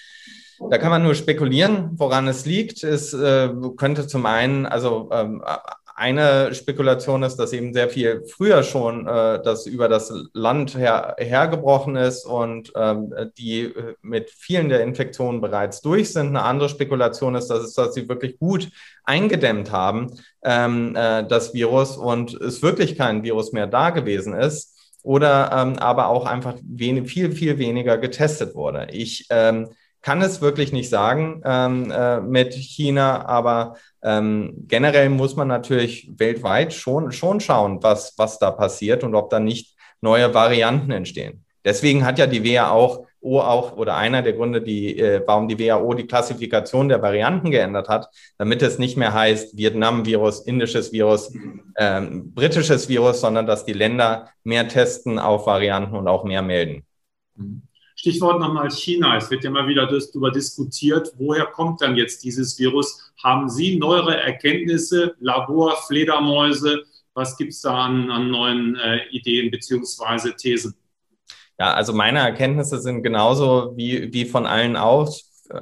Da 0.69 0.77
kann 0.77 0.89
man 0.89 1.03
nur 1.03 1.15
spekulieren, 1.15 1.91
woran 1.93 2.27
es 2.27 2.45
liegt. 2.45 2.83
Es 2.83 3.13
äh, 3.13 3.49
könnte 3.77 4.07
zum 4.07 4.25
einen, 4.25 4.65
also 4.65 5.09
ähm, 5.13 5.41
eine 5.99 6.55
Spekulation 6.55 7.23
ist, 7.23 7.35
dass 7.35 7.51
eben 7.51 7.73
sehr 7.73 7.89
viel 7.89 8.23
früher 8.25 8.63
schon 8.63 9.05
äh, 9.05 9.43
das 9.43 9.65
über 9.65 9.89
das 9.89 10.13
Land 10.31 10.77
her, 10.77 11.15
hergebrochen 11.19 11.97
ist 11.97 12.25
und 12.25 12.71
ähm, 12.77 13.13
die 13.37 13.63
äh, 13.63 13.95
mit 14.01 14.29
vielen 14.29 14.69
der 14.69 14.81
Infektionen 14.81 15.41
bereits 15.41 15.81
durch 15.81 16.13
sind. 16.13 16.27
Eine 16.27 16.43
andere 16.43 16.69
Spekulation 16.69 17.35
ist, 17.35 17.47
dass, 17.47 17.63
es, 17.65 17.73
dass 17.73 17.93
sie 17.93 18.07
wirklich 18.07 18.39
gut 18.39 18.69
eingedämmt 19.03 19.73
haben, 19.73 20.11
ähm, 20.41 20.95
äh, 20.95 21.27
das 21.27 21.53
Virus 21.53 21.97
und 21.97 22.33
es 22.33 22.61
wirklich 22.61 22.97
kein 22.97 23.23
Virus 23.23 23.51
mehr 23.51 23.67
da 23.67 23.89
gewesen 23.89 24.33
ist 24.33 24.77
oder 25.03 25.51
ähm, 25.53 25.79
aber 25.79 26.07
auch 26.07 26.25
einfach 26.25 26.55
wenig, 26.63 27.11
viel, 27.11 27.33
viel 27.33 27.57
weniger 27.57 27.97
getestet 27.97 28.55
wurde. 28.55 28.87
Ich 28.91 29.27
ähm, 29.31 29.67
kann 30.01 30.21
es 30.21 30.41
wirklich 30.41 30.71
nicht 30.71 30.89
sagen 30.89 31.41
ähm, 31.45 31.91
äh, 31.91 32.21
mit 32.21 32.53
China, 32.53 33.25
aber 33.25 33.75
ähm, 34.01 34.65
generell 34.67 35.09
muss 35.09 35.35
man 35.35 35.47
natürlich 35.47 36.11
weltweit 36.17 36.73
schon, 36.73 37.11
schon 37.11 37.39
schauen, 37.39 37.83
was, 37.83 38.13
was 38.17 38.39
da 38.39 38.51
passiert 38.51 39.03
und 39.03 39.15
ob 39.15 39.29
da 39.29 39.39
nicht 39.39 39.75
neue 40.01 40.33
Varianten 40.33 40.91
entstehen. 40.91 41.43
Deswegen 41.65 42.05
hat 42.05 42.17
ja 42.17 42.27
die 42.27 42.43
WHO 42.43 43.05
auch 43.21 43.75
oder 43.75 43.97
einer 43.97 44.21
der 44.21 44.33
Gründe, 44.33 44.61
die, 44.61 44.97
äh, 44.97 45.21
warum 45.25 45.49
die 45.49 45.59
WHO 45.59 45.93
die 45.93 46.07
Klassifikation 46.07 46.87
der 46.87 47.01
Varianten 47.01 47.51
geändert 47.51 47.89
hat, 47.89 48.07
damit 48.37 48.61
es 48.61 48.79
nicht 48.79 48.95
mehr 48.95 49.13
heißt 49.13 49.57
Vietnam-Virus, 49.57 50.41
indisches 50.41 50.93
Virus, 50.93 51.33
ähm, 51.77 52.33
britisches 52.33 52.87
Virus, 52.87 53.19
sondern 53.19 53.45
dass 53.45 53.65
die 53.65 53.73
Länder 53.73 54.29
mehr 54.43 54.67
testen 54.69 55.19
auf 55.19 55.47
Varianten 55.47 55.95
und 55.95 56.07
auch 56.07 56.23
mehr 56.23 56.41
melden. 56.41 56.85
Mhm. 57.35 57.63
Stichwort 57.99 58.39
nochmal 58.39 58.71
China. 58.71 59.17
Es 59.17 59.29
wird 59.29 59.43
ja 59.43 59.49
immer 59.49 59.67
wieder 59.67 59.85
darüber 59.85 60.31
diskutiert, 60.31 61.11
woher 61.17 61.45
kommt 61.47 61.81
dann 61.81 61.97
jetzt 61.97 62.23
dieses 62.23 62.57
Virus? 62.57 63.11
Haben 63.21 63.49
Sie 63.49 63.77
neuere 63.77 64.15
Erkenntnisse, 64.15 65.15
Labor, 65.19 65.75
Fledermäuse? 65.85 66.85
Was 67.13 67.35
gibt 67.35 67.51
es 67.51 67.59
da 67.59 67.77
an, 67.77 68.09
an 68.09 68.31
neuen 68.31 68.77
äh, 68.77 69.05
Ideen 69.09 69.51
beziehungsweise 69.51 70.33
Thesen? 70.33 70.75
Ja, 71.59 71.73
also 71.73 71.91
meine 71.91 72.19
Erkenntnisse 72.19 72.79
sind 72.79 73.03
genauso 73.03 73.73
wie, 73.75 74.13
wie 74.13 74.23
von 74.23 74.45
allen 74.45 74.77
auch. 74.77 75.13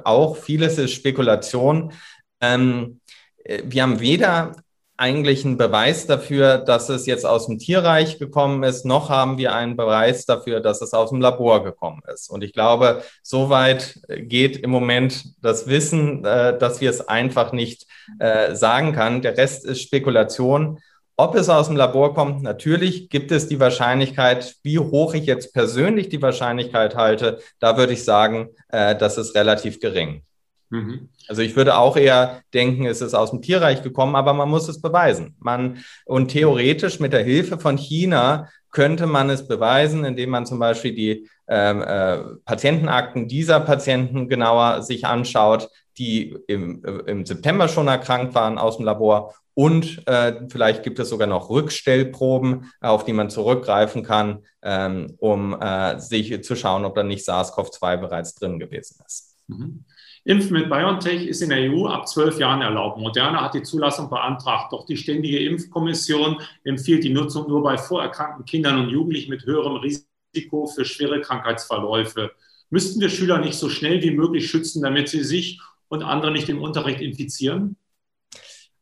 Auch 0.04 0.36
vieles 0.36 0.78
ist 0.78 0.92
Spekulation. 0.92 1.92
Ähm, 2.40 3.00
äh, 3.42 3.64
wir 3.64 3.82
haben 3.82 3.98
weder 3.98 4.54
eigentlich 4.98 5.44
einen 5.44 5.56
Beweis 5.56 6.06
dafür, 6.06 6.58
dass 6.58 6.88
es 6.88 7.06
jetzt 7.06 7.24
aus 7.24 7.46
dem 7.46 7.58
Tierreich 7.58 8.18
gekommen 8.18 8.64
ist, 8.64 8.84
noch 8.84 9.08
haben 9.08 9.38
wir 9.38 9.54
einen 9.54 9.76
Beweis 9.76 10.26
dafür, 10.26 10.60
dass 10.60 10.82
es 10.82 10.92
aus 10.92 11.10
dem 11.10 11.20
Labor 11.20 11.62
gekommen 11.62 12.02
ist. 12.12 12.28
Und 12.28 12.42
ich 12.42 12.52
glaube, 12.52 13.02
soweit 13.22 14.00
geht 14.08 14.56
im 14.56 14.70
Moment 14.70 15.24
das 15.40 15.68
Wissen, 15.68 16.24
äh, 16.24 16.58
dass 16.58 16.80
wir 16.80 16.90
es 16.90 17.08
einfach 17.08 17.52
nicht 17.52 17.86
äh, 18.18 18.54
sagen 18.54 18.92
kann. 18.92 19.22
Der 19.22 19.36
Rest 19.36 19.64
ist 19.64 19.82
Spekulation. 19.82 20.80
Ob 21.16 21.34
es 21.34 21.48
aus 21.48 21.66
dem 21.66 21.76
Labor 21.76 22.14
kommt, 22.14 22.42
natürlich 22.42 23.08
gibt 23.08 23.32
es 23.32 23.48
die 23.48 23.58
Wahrscheinlichkeit, 23.58 24.56
wie 24.62 24.78
hoch 24.78 25.14
ich 25.14 25.26
jetzt 25.26 25.52
persönlich 25.52 26.08
die 26.08 26.22
Wahrscheinlichkeit 26.22 26.94
halte, 26.96 27.40
da 27.60 27.76
würde 27.76 27.92
ich 27.92 28.04
sagen, 28.04 28.50
äh, 28.68 28.96
das 28.96 29.16
ist 29.16 29.34
relativ 29.34 29.80
gering. 29.80 30.22
Mhm. 30.70 31.08
Also 31.28 31.42
ich 31.42 31.56
würde 31.56 31.76
auch 31.76 31.96
eher 31.96 32.42
denken, 32.52 32.86
es 32.86 33.00
ist 33.00 33.14
aus 33.14 33.30
dem 33.30 33.42
Tierreich 33.42 33.82
gekommen, 33.82 34.16
aber 34.16 34.34
man 34.34 34.48
muss 34.48 34.68
es 34.68 34.80
beweisen. 34.80 35.34
Man, 35.38 35.78
und 36.04 36.28
theoretisch 36.28 37.00
mit 37.00 37.12
der 37.12 37.24
Hilfe 37.24 37.58
von 37.58 37.76
China 37.76 38.48
könnte 38.70 39.06
man 39.06 39.30
es 39.30 39.48
beweisen, 39.48 40.04
indem 40.04 40.30
man 40.30 40.46
zum 40.46 40.58
Beispiel 40.58 40.94
die 40.94 41.28
ähm, 41.48 41.82
äh, 41.82 42.18
Patientenakten 42.44 43.28
dieser 43.28 43.60
Patienten 43.60 44.28
genauer 44.28 44.82
sich 44.82 45.06
anschaut, 45.06 45.70
die 45.96 46.36
im, 46.46 46.84
äh, 46.84 47.10
im 47.10 47.24
September 47.24 47.68
schon 47.68 47.88
erkrankt 47.88 48.34
waren 48.34 48.58
aus 48.58 48.76
dem 48.76 48.84
Labor. 48.84 49.34
Und 49.54 50.06
äh, 50.06 50.34
vielleicht 50.48 50.84
gibt 50.84 51.00
es 51.00 51.08
sogar 51.08 51.26
noch 51.26 51.50
Rückstellproben, 51.50 52.70
auf 52.80 53.04
die 53.04 53.12
man 53.12 53.30
zurückgreifen 53.30 54.04
kann, 54.04 54.44
ähm, 54.62 55.16
um 55.18 55.60
äh, 55.60 55.98
sich 55.98 56.44
zu 56.44 56.54
schauen, 56.54 56.84
ob 56.84 56.94
da 56.94 57.02
nicht 57.02 57.26
SARS-CoV-2 57.26 57.96
bereits 57.96 58.34
drin 58.34 58.60
gewesen 58.60 59.02
ist. 59.04 59.36
Mhm. 59.48 59.84
Impfen 60.28 60.52
mit 60.52 60.68
BioNTech 60.68 61.26
ist 61.26 61.40
in 61.40 61.48
der 61.48 61.72
EU 61.72 61.86
ab 61.86 62.06
zwölf 62.06 62.38
Jahren 62.38 62.60
erlaubt. 62.60 62.98
Moderna 62.98 63.42
hat 63.42 63.54
die 63.54 63.62
Zulassung 63.62 64.10
beantragt, 64.10 64.74
doch 64.74 64.84
die 64.84 64.98
Ständige 64.98 65.38
Impfkommission 65.38 66.42
empfiehlt 66.64 67.02
die 67.02 67.08
Nutzung 67.08 67.48
nur 67.48 67.62
bei 67.62 67.78
vorerkrankten 67.78 68.44
Kindern 68.44 68.78
und 68.78 68.90
Jugendlichen 68.90 69.30
mit 69.30 69.46
höherem 69.46 69.76
Risiko 69.76 70.66
für 70.66 70.84
schwere 70.84 71.22
Krankheitsverläufe. 71.22 72.32
Müssten 72.68 73.00
wir 73.00 73.08
Schüler 73.08 73.38
nicht 73.38 73.54
so 73.54 73.70
schnell 73.70 74.02
wie 74.02 74.10
möglich 74.10 74.50
schützen, 74.50 74.82
damit 74.82 75.08
sie 75.08 75.24
sich 75.24 75.62
und 75.88 76.02
andere 76.02 76.30
nicht 76.30 76.50
im 76.50 76.60
Unterricht 76.60 77.00
infizieren? 77.00 77.78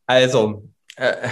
Also, 0.04 0.68
äh, 0.96 1.28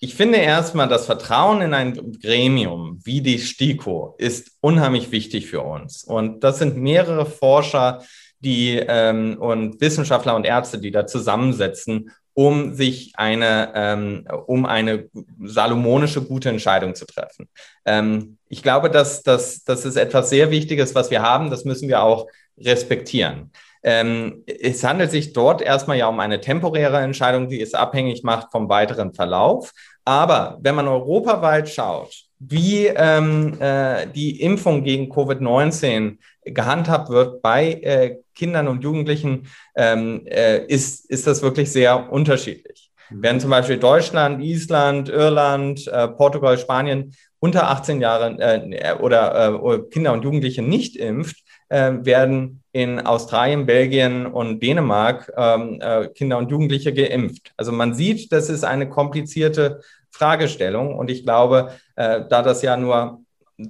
ich 0.00 0.16
finde 0.16 0.38
erstmal, 0.38 0.88
das 0.88 1.06
Vertrauen 1.06 1.62
in 1.62 1.74
ein 1.74 2.18
Gremium 2.20 2.98
wie 3.04 3.20
die 3.20 3.38
STIKO 3.38 4.16
ist 4.18 4.50
unheimlich 4.60 5.12
wichtig 5.12 5.46
für 5.46 5.60
uns. 5.60 6.02
Und 6.02 6.42
das 6.42 6.58
sind 6.58 6.76
mehrere 6.76 7.24
Forscher, 7.24 8.02
die 8.44 8.76
ähm, 8.76 9.36
und 9.38 9.80
Wissenschaftler 9.80 10.36
und 10.36 10.46
Ärzte, 10.46 10.78
die 10.78 10.90
da 10.90 11.06
zusammensetzen, 11.06 12.10
um 12.34 12.74
sich 12.74 13.12
eine, 13.14 13.72
ähm, 13.74 14.26
um 14.46 14.66
eine 14.66 15.08
salomonische 15.44 16.22
gute 16.22 16.48
Entscheidung 16.48 16.94
zu 16.94 17.06
treffen. 17.06 17.48
Ähm, 17.84 18.38
ich 18.48 18.62
glaube, 18.62 18.90
dass, 18.90 19.22
dass 19.22 19.64
das 19.64 19.84
ist 19.84 19.96
etwas 19.96 20.30
sehr 20.30 20.50
Wichtiges, 20.50 20.94
was 20.94 21.10
wir 21.10 21.22
haben. 21.22 21.50
Das 21.50 21.64
müssen 21.64 21.88
wir 21.88 22.02
auch 22.02 22.26
respektieren. 22.58 23.50
Ähm, 23.84 24.42
es 24.46 24.82
handelt 24.82 25.10
sich 25.10 25.32
dort 25.32 25.60
erstmal 25.60 25.98
ja 25.98 26.08
um 26.08 26.18
eine 26.18 26.40
temporäre 26.40 26.98
Entscheidung, 26.98 27.48
die 27.48 27.60
es 27.60 27.74
abhängig 27.74 28.24
macht 28.24 28.50
vom 28.50 28.68
weiteren 28.68 29.12
Verlauf. 29.12 29.72
Aber 30.04 30.58
wenn 30.60 30.74
man 30.74 30.88
europaweit 30.88 31.68
schaut, 31.68 32.24
wie 32.38 32.86
ähm, 32.86 33.60
äh, 33.60 34.06
die 34.06 34.40
Impfung 34.40 34.84
gegen 34.84 35.12
Covid-19 35.12 36.16
gehandhabt 36.44 37.10
wird 37.10 37.42
bei 37.42 37.72
äh, 37.72 38.16
Kindern 38.34 38.68
und 38.68 38.82
Jugendlichen, 38.82 39.46
ähm, 39.76 40.26
äh, 40.26 40.64
ist, 40.66 41.10
ist 41.10 41.26
das 41.26 41.42
wirklich 41.42 41.70
sehr 41.70 42.12
unterschiedlich. 42.12 42.90
Mhm. 43.10 43.22
Während 43.22 43.40
zum 43.42 43.50
Beispiel 43.50 43.78
Deutschland, 43.78 44.42
Island, 44.42 45.08
Irland, 45.08 45.86
äh, 45.88 46.08
Portugal, 46.08 46.58
Spanien 46.58 47.14
unter 47.38 47.68
18 47.68 48.00
Jahren 48.00 48.40
äh, 48.40 48.96
oder 49.00 49.62
äh, 49.62 49.78
Kinder 49.90 50.12
und 50.12 50.24
Jugendliche 50.24 50.62
nicht 50.62 50.96
impft, 50.96 51.36
äh, 51.68 51.92
werden 52.00 52.62
in 52.72 53.00
Australien, 53.00 53.66
Belgien 53.66 54.26
und 54.26 54.62
Dänemark 54.62 55.32
ähm, 55.36 55.78
äh, 55.80 56.08
Kinder 56.08 56.38
und 56.38 56.50
Jugendliche 56.50 56.92
geimpft. 56.92 57.52
Also 57.56 57.72
man 57.72 57.94
sieht, 57.94 58.32
das 58.32 58.48
ist 58.48 58.64
eine 58.64 58.88
komplizierte 58.88 59.80
Fragestellung 60.10 60.94
und 60.96 61.10
ich 61.10 61.24
glaube, 61.24 61.72
äh, 61.96 62.22
da 62.28 62.42
das 62.42 62.62
ja 62.62 62.76
nur 62.76 63.20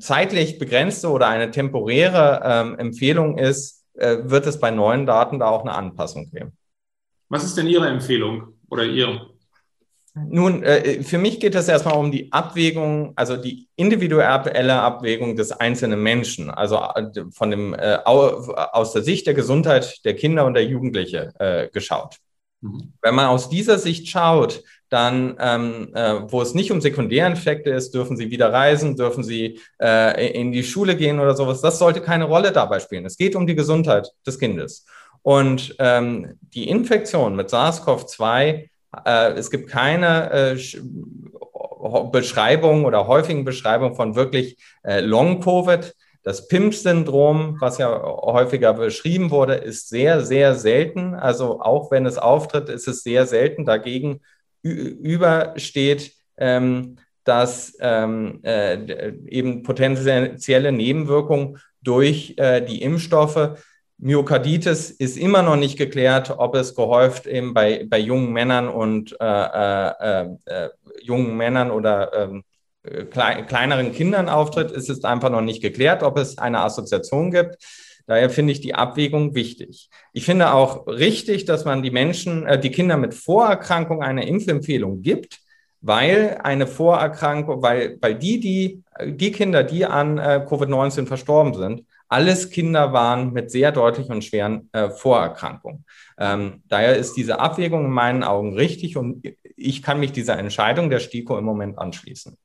zeitlich 0.00 0.59
begrenzte 0.59 1.11
oder 1.11 1.29
eine 1.29 1.50
temporäre 1.50 2.40
ähm, 2.44 2.79
Empfehlung 2.79 3.38
ist, 3.38 3.84
wird 3.94 4.46
es 4.46 4.59
bei 4.59 4.70
neuen 4.70 5.07
Daten 5.07 5.38
da 5.38 5.46
auch 5.46 5.62
eine 5.62 5.74
Anpassung 5.74 6.30
geben. 6.30 6.52
Was 7.28 7.44
ist 7.44 7.57
denn 7.57 7.66
Ihre 7.66 7.88
Empfehlung 7.88 8.54
oder 8.68 8.85
Ihre? 8.85 9.35
Nun, 10.16 10.62
äh, 10.62 11.02
für 11.02 11.18
mich 11.18 11.40
geht 11.40 11.57
es 11.57 11.66
erstmal 11.66 11.96
um 11.96 12.12
die 12.12 12.30
Abwägung, 12.33 13.14
also 13.16 13.37
die 13.37 13.68
individuelle 13.74 14.80
Abwägung 14.80 15.35
des 15.35 15.50
einzelnen 15.50 16.00
Menschen, 16.00 16.50
also 16.50 16.76
äh, 16.76 17.24
von 17.33 17.50
dem, 17.50 17.74
äh, 17.74 17.98
aus 18.04 18.92
der 18.92 19.02
Sicht 19.02 19.26
der 19.26 19.35
Gesundheit 19.35 20.04
der 20.04 20.14
Kinder 20.14 20.46
und 20.46 20.54
der 20.54 20.66
Jugendliche 20.66 21.33
äh, 21.40 21.68
geschaut. 21.68 22.18
Mhm. 22.61 22.92
Wenn 23.02 23.14
man 23.16 23.26
aus 23.26 23.48
dieser 23.48 23.76
Sicht 23.78 24.09
schaut, 24.09 24.62
dann, 24.94 25.37
ähm, 25.40 25.88
äh, 25.92 26.30
wo 26.30 26.40
es 26.40 26.54
nicht 26.54 26.70
um 26.70 26.80
Sekundärinfekte 26.80 27.68
ist, 27.70 27.94
dürfen 27.94 28.16
sie 28.16 28.30
wieder 28.30 28.52
reisen, 28.52 28.94
dürfen 28.94 29.24
sie 29.24 29.59
äh, 29.83 30.40
in 30.40 30.52
die 30.52 30.62
Schule 30.62 30.94
gehen 30.94 31.18
oder 31.18 31.35
sowas. 31.35 31.61
Das 31.61 31.80
sollte 31.80 32.00
keine 32.00 32.26
Rolle 32.26 32.52
dabei 32.52 32.78
spielen. 32.78 33.04
Es 33.04 33.16
geht 33.16 33.35
um 33.35 33.44
die 33.44 33.57
Gesundheit 33.57 34.12
des 34.24 34.38
Kindes. 34.38 34.87
Und 35.22 35.74
ähm, 35.80 36.38
die 36.42 36.68
Infektion 36.68 37.35
mit 37.35 37.48
SARS-CoV-2, 37.48 38.68
äh, 39.04 39.33
es 39.33 39.50
gibt 39.50 39.68
keine 39.68 40.30
äh, 40.30 40.59
Beschreibung 42.12 42.85
oder 42.85 43.09
häufigen 43.09 43.44
Beschreibung 43.44 43.96
von 43.96 44.14
wirklich 44.14 44.59
äh, 44.85 45.00
Long-Covid. 45.00 45.92
Das 46.22 46.46
PIMS-Syndrom, 46.46 47.57
was 47.61 47.78
ja 47.78 48.00
häufiger 48.00 48.74
beschrieben 48.74 49.33
wurde, 49.33 49.54
ist 49.54 49.88
sehr, 49.88 50.20
sehr 50.20 50.54
selten. 50.54 51.14
Also 51.14 51.61
auch 51.61 51.90
wenn 51.90 52.07
es 52.07 52.16
auftritt, 52.16 52.68
ist 52.68 52.87
es 52.87 53.02
sehr 53.02 53.26
selten. 53.26 53.64
Dagegen 53.64 54.20
übersteht, 54.64 56.12
ähm, 56.37 56.96
dass 57.24 57.77
ähm, 57.81 58.40
äh, 58.42 59.12
eben 59.29 59.62
potenzielle 59.62 60.72
Nebenwirkungen 60.72 61.59
durch 61.83 62.35
äh, 62.37 62.61
die 62.61 62.83
Impfstoffe 62.83 63.59
Myokarditis 63.98 64.90
ist 64.90 65.16
immer 65.16 65.42
noch 65.42 65.57
nicht 65.57 65.79
geklärt, 65.79 66.35
ob 66.37 66.57
es 66.57 66.74
gehäuft 66.74 67.27
eben 67.27 67.55
bei, 67.55 67.87
bei 67.88 67.98
jungen 67.98 68.33
Männern 68.33 68.68
und 68.68 69.16
äh, 69.20 69.24
äh, 69.24 70.27
äh 70.44 70.68
jungen 71.00 71.37
Männern 71.37 71.70
oder 71.70 72.12
ähm, 72.14 72.44
klei 73.11 73.42
kleineren 73.42 73.92
Kindern 73.92 74.29
auftritt. 74.29 74.70
Es 74.70 74.88
ist 74.88 75.05
einfach 75.05 75.31
noch 75.31 75.42
nicht 75.42 75.62
geklärt, 75.62 76.03
ob 76.03 76.18
es 76.18 76.38
eine 76.38 76.61
Assoziation 76.61 77.31
gibt. 77.31 77.57
Daher 78.07 78.29
finde 78.31 78.53
ich 78.53 78.61
die 78.61 78.75
Abwägung 78.75 79.35
wichtig. 79.35 79.88
Ich 80.12 80.25
finde 80.25 80.53
auch 80.53 80.87
richtig, 80.87 81.47
dass 81.47 81.64
man 81.64 81.83
die 81.83 81.90
Menschen, 81.90 82.47
äh, 82.47 82.59
die 82.59 82.71
Kinder 82.71 82.97
mit 82.97 83.14
Vorerkrankung 83.14 84.03
eine 84.03 84.27
Impfempfehlung 84.27 85.03
gibt, 85.03 85.40
weil 85.81 86.38
eine 86.43 86.67
Vorerkrankung, 86.67 87.62
weil, 87.62 87.99
weil 88.01 88.14
die, 88.14 88.40
die, 88.40 88.83
die 89.05 89.33
Kinder, 89.33 89.62
die 89.62 89.85
an 89.85 90.19
äh, 90.19 90.47
Covid-19 90.49 91.07
verstorben 91.07 91.55
sind, 91.55 91.85
alles 92.09 92.51
Kinder 92.51 92.93
waren 92.93 93.33
mit 93.33 93.51
sehr 93.51 93.73
deutlichen 93.73 94.14
und 94.14 94.25
schweren 94.25 94.69
äh, 94.73 94.88
Vorerkrankungen. 94.90 95.85
Ähm, 96.19 96.62
daher 96.69 96.97
ist 96.97 97.14
diese 97.14 97.40
Abwägung 97.40 97.87
in 97.87 97.90
meinen 97.90 98.23
Augen 98.23 98.55
richtig 98.55 98.97
und 98.97 99.27
ich 99.57 99.83
kann 99.83 100.01
mich 100.01 100.12
dieser 100.12 100.38
Entscheidung 100.38 100.90
der 100.90 101.01
STIKO 101.01 101.38
im 101.38 101.45
Moment 101.45 101.79
anschließen. 101.79 102.37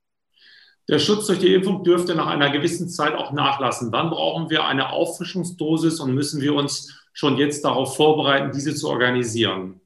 Der 0.89 0.97
Schutz 0.97 1.27
durch 1.27 1.37
die 1.37 1.53
Impfung 1.53 1.83
dürfte 1.83 2.15
nach 2.15 2.25
einer 2.25 2.49
gewissen 2.49 2.89
Zeit 2.89 3.13
auch 3.13 3.31
nachlassen. 3.31 3.91
Wann 3.91 4.09
brauchen 4.09 4.49
wir 4.49 4.65
eine 4.65 4.91
Auffrischungsdosis 4.91 5.99
und 5.99 6.15
müssen 6.15 6.41
wir 6.41 6.55
uns 6.55 7.07
schon 7.13 7.37
jetzt 7.37 7.63
darauf 7.63 7.95
vorbereiten, 7.95 8.51
diese 8.51 8.73
zu 8.73 8.89
organisieren? 8.89 9.81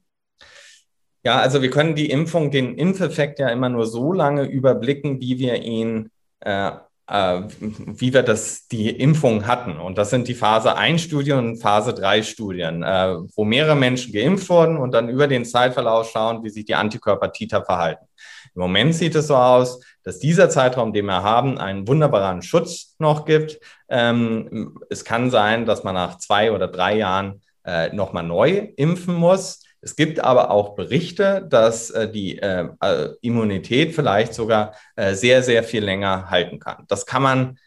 Ja, 1.22 1.40
also 1.40 1.60
wir 1.60 1.68
können 1.68 1.94
die 1.94 2.08
Impfung, 2.10 2.50
den 2.50 2.76
Impfeffekt 2.76 3.38
ja 3.38 3.50
immer 3.50 3.68
nur 3.68 3.86
so 3.86 4.14
lange 4.14 4.44
überblicken, 4.44 5.20
wie 5.20 5.38
wir 5.38 5.62
ihn 5.62 6.10
äh, 6.40 6.72
äh, 7.06 7.42
wie 7.58 8.14
wir 8.14 8.22
das, 8.22 8.66
die 8.68 8.88
Impfung 8.88 9.46
hatten. 9.46 9.76
Und 9.78 9.98
das 9.98 10.10
sind 10.10 10.26
die 10.28 10.34
Phase 10.34 10.76
1 10.76 11.02
Studien 11.02 11.38
und 11.38 11.56
Phase 11.58 11.92
3 11.92 12.22
Studien, 12.22 12.82
äh, 12.82 13.16
wo 13.34 13.44
mehrere 13.44 13.76
Menschen 13.76 14.12
geimpft 14.12 14.48
wurden 14.48 14.78
und 14.78 14.92
dann 14.92 15.08
über 15.08 15.28
den 15.28 15.44
Zeitverlauf 15.44 16.10
schauen, 16.10 16.42
wie 16.44 16.50
sich 16.50 16.64
die 16.64 16.74
Antikörper 16.74 17.30
Titer 17.30 17.62
verhalten. 17.62 18.06
Im 18.54 18.62
Moment 18.62 18.94
sieht 18.94 19.14
es 19.14 19.26
so 19.26 19.36
aus, 19.36 19.80
dass 20.04 20.18
dieser 20.18 20.48
Zeitraum, 20.48 20.92
den 20.92 21.06
wir 21.06 21.22
haben, 21.22 21.58
einen 21.58 21.88
wunderbaren 21.88 22.42
Schutz 22.42 22.94
noch 22.98 23.24
gibt. 23.24 23.58
Ähm, 23.88 24.78
es 24.90 25.04
kann 25.04 25.30
sein, 25.30 25.66
dass 25.66 25.82
man 25.82 25.94
nach 25.94 26.18
zwei 26.18 26.52
oder 26.52 26.68
drei 26.68 26.96
Jahren 26.96 27.40
äh, 27.64 27.92
nochmal 27.94 28.24
neu 28.24 28.68
impfen 28.76 29.14
muss. 29.14 29.60
Es 29.80 29.96
gibt 29.96 30.20
aber 30.20 30.50
auch 30.50 30.76
Berichte, 30.76 31.46
dass 31.48 31.90
äh, 31.90 32.10
die 32.10 32.38
äh, 32.38 32.68
äh, 32.80 33.08
Immunität 33.20 33.94
vielleicht 33.94 34.34
sogar 34.34 34.74
äh, 34.96 35.14
sehr, 35.14 35.42
sehr 35.42 35.64
viel 35.64 35.84
länger 35.84 36.30
halten 36.30 36.58
kann. 36.58 36.84
Das 36.88 37.06
kann 37.06 37.22
man, 37.22 37.58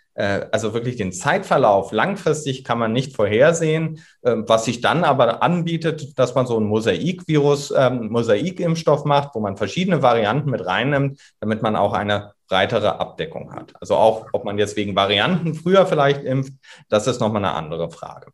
also 0.52 0.74
wirklich 0.74 0.96
den 0.96 1.12
Zeitverlauf 1.12 1.92
langfristig 1.92 2.64
kann 2.64 2.80
man 2.80 2.92
nicht 2.92 3.16
vorhersehen. 3.16 4.00
Ähm, 4.24 4.46
was 4.48 4.66
sich 4.66 4.82
dann 4.82 5.04
aber 5.04 5.44
anbietet, 5.44 6.18
dass 6.18 6.34
man 6.34 6.48
so 6.48 6.60
ein 6.60 6.66
Mosaikvirus, 6.66 7.72
ähm, 7.78 8.10
Mosaikimpfstoff 8.10 9.06
macht, 9.06 9.36
wo 9.36 9.40
man 9.40 9.58
verschiedene 9.58 10.02
Varianten 10.02 10.50
mit 10.50 10.66
reinnimmt, 10.66 11.20
damit 11.40 11.62
man 11.62 11.76
auch 11.76 11.94
eine 11.94 12.34
breitere 12.50 13.00
Abdeckung 13.00 13.54
hat. 13.54 13.74
Also 13.80 13.96
auch, 13.96 14.28
ob 14.34 14.44
man 14.44 14.58
jetzt 14.58 14.76
wegen 14.76 14.96
Varianten 14.96 15.54
früher 15.54 15.86
vielleicht 15.86 16.24
impft, 16.24 16.54
das 16.90 17.06
ist 17.06 17.20
nochmal 17.20 17.46
eine 17.46 17.54
andere 17.54 17.92
Frage. 17.92 18.32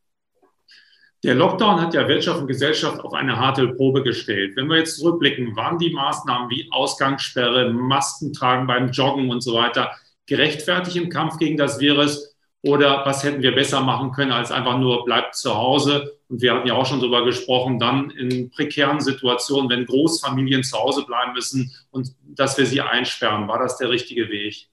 Der 1.23 1.35
Lockdown 1.35 1.81
hat 1.81 1.93
ja 1.93 2.07
Wirtschaft 2.07 2.41
und 2.41 2.47
Gesellschaft 2.47 2.99
auf 2.99 3.13
eine 3.13 3.37
harte 3.37 3.69
Probe 3.69 4.03
gestellt. 4.03 4.55
Wenn 4.55 4.67
wir 4.67 4.77
jetzt 4.77 4.99
zurückblicken, 4.99 5.55
waren 5.55 5.77
die 5.77 5.91
Maßnahmen 5.91 6.49
wie 6.49 6.69
Ausgangssperre, 6.71 7.71
Masken 7.71 8.33
tragen 8.33 8.67
beim 8.67 8.89
Joggen 8.91 9.29
und 9.29 9.41
so 9.41 9.53
weiter 9.53 9.91
gerechtfertigt 10.25 10.95
im 10.95 11.09
Kampf 11.09 11.37
gegen 11.37 11.57
das 11.57 11.79
Virus? 11.79 12.35
Oder 12.65 13.05
was 13.05 13.23
hätten 13.23 13.41
wir 13.41 13.53
besser 13.53 13.81
machen 13.81 14.13
können, 14.13 14.31
als 14.31 14.49
einfach 14.49 14.77
nur 14.77 15.03
bleibt 15.03 15.35
zu 15.35 15.53
Hause? 15.53 16.17
Und 16.29 16.41
wir 16.41 16.53
hatten 16.53 16.67
ja 16.67 16.75
auch 16.75 16.85
schon 16.85 17.01
darüber 17.01 17.25
gesprochen, 17.25 17.77
dann 17.77 18.09
in 18.11 18.49
prekären 18.51 19.01
Situationen, 19.01 19.69
wenn 19.69 19.85
Großfamilien 19.85 20.63
zu 20.63 20.77
Hause 20.77 21.03
bleiben 21.05 21.33
müssen 21.33 21.73
und 21.91 22.15
dass 22.23 22.57
wir 22.57 22.65
sie 22.65 22.79
einsperren. 22.79 23.49
War 23.49 23.59
das 23.59 23.77
der 23.77 23.89
richtige 23.89 24.29
Weg? 24.29 24.67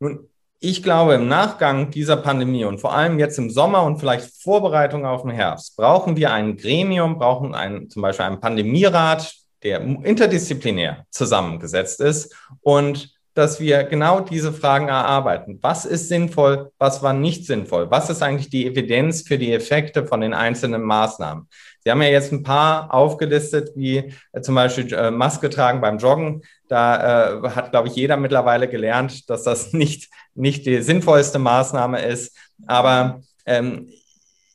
Nun, 0.00 0.28
ich 0.60 0.82
glaube, 0.82 1.14
im 1.14 1.28
Nachgang 1.28 1.90
dieser 1.90 2.16
Pandemie 2.16 2.64
und 2.64 2.78
vor 2.78 2.94
allem 2.94 3.18
jetzt 3.18 3.38
im 3.38 3.50
Sommer 3.50 3.84
und 3.84 3.98
vielleicht 3.98 4.30
Vorbereitung 4.42 5.06
auf 5.06 5.22
den 5.22 5.30
Herbst, 5.30 5.76
brauchen 5.76 6.16
wir 6.16 6.32
ein 6.32 6.56
Gremium, 6.56 7.18
brauchen 7.18 7.54
ein, 7.54 7.88
zum 7.88 8.02
Beispiel 8.02 8.26
einen 8.26 8.40
Pandemierat, 8.40 9.34
der 9.62 9.80
interdisziplinär 9.80 11.06
zusammengesetzt 11.10 12.00
ist 12.00 12.36
und 12.60 13.13
dass 13.34 13.58
wir 13.58 13.82
genau 13.84 14.20
diese 14.20 14.52
Fragen 14.52 14.88
erarbeiten. 14.88 15.58
Was 15.60 15.84
ist 15.84 16.08
sinnvoll? 16.08 16.70
Was 16.78 17.02
war 17.02 17.12
nicht 17.12 17.46
sinnvoll? 17.46 17.90
Was 17.90 18.08
ist 18.08 18.22
eigentlich 18.22 18.48
die 18.48 18.66
Evidenz 18.66 19.22
für 19.22 19.38
die 19.38 19.52
Effekte 19.52 20.06
von 20.06 20.20
den 20.20 20.32
einzelnen 20.32 20.82
Maßnahmen? 20.82 21.48
Sie 21.84 21.90
haben 21.90 22.00
ja 22.00 22.08
jetzt 22.08 22.32
ein 22.32 22.42
paar 22.42 22.94
aufgelistet, 22.94 23.70
wie 23.74 24.12
äh, 24.32 24.40
zum 24.40 24.54
Beispiel 24.54 24.92
äh, 24.94 25.10
Maske 25.10 25.50
tragen 25.50 25.80
beim 25.80 25.98
Joggen. 25.98 26.42
Da 26.68 27.42
äh, 27.44 27.50
hat, 27.50 27.72
glaube 27.72 27.88
ich, 27.88 27.96
jeder 27.96 28.16
mittlerweile 28.16 28.68
gelernt, 28.68 29.28
dass 29.28 29.42
das 29.42 29.72
nicht, 29.74 30.10
nicht 30.34 30.64
die 30.64 30.80
sinnvollste 30.80 31.38
Maßnahme 31.38 32.00
ist. 32.02 32.36
Aber 32.66 33.20
ähm, 33.44 33.90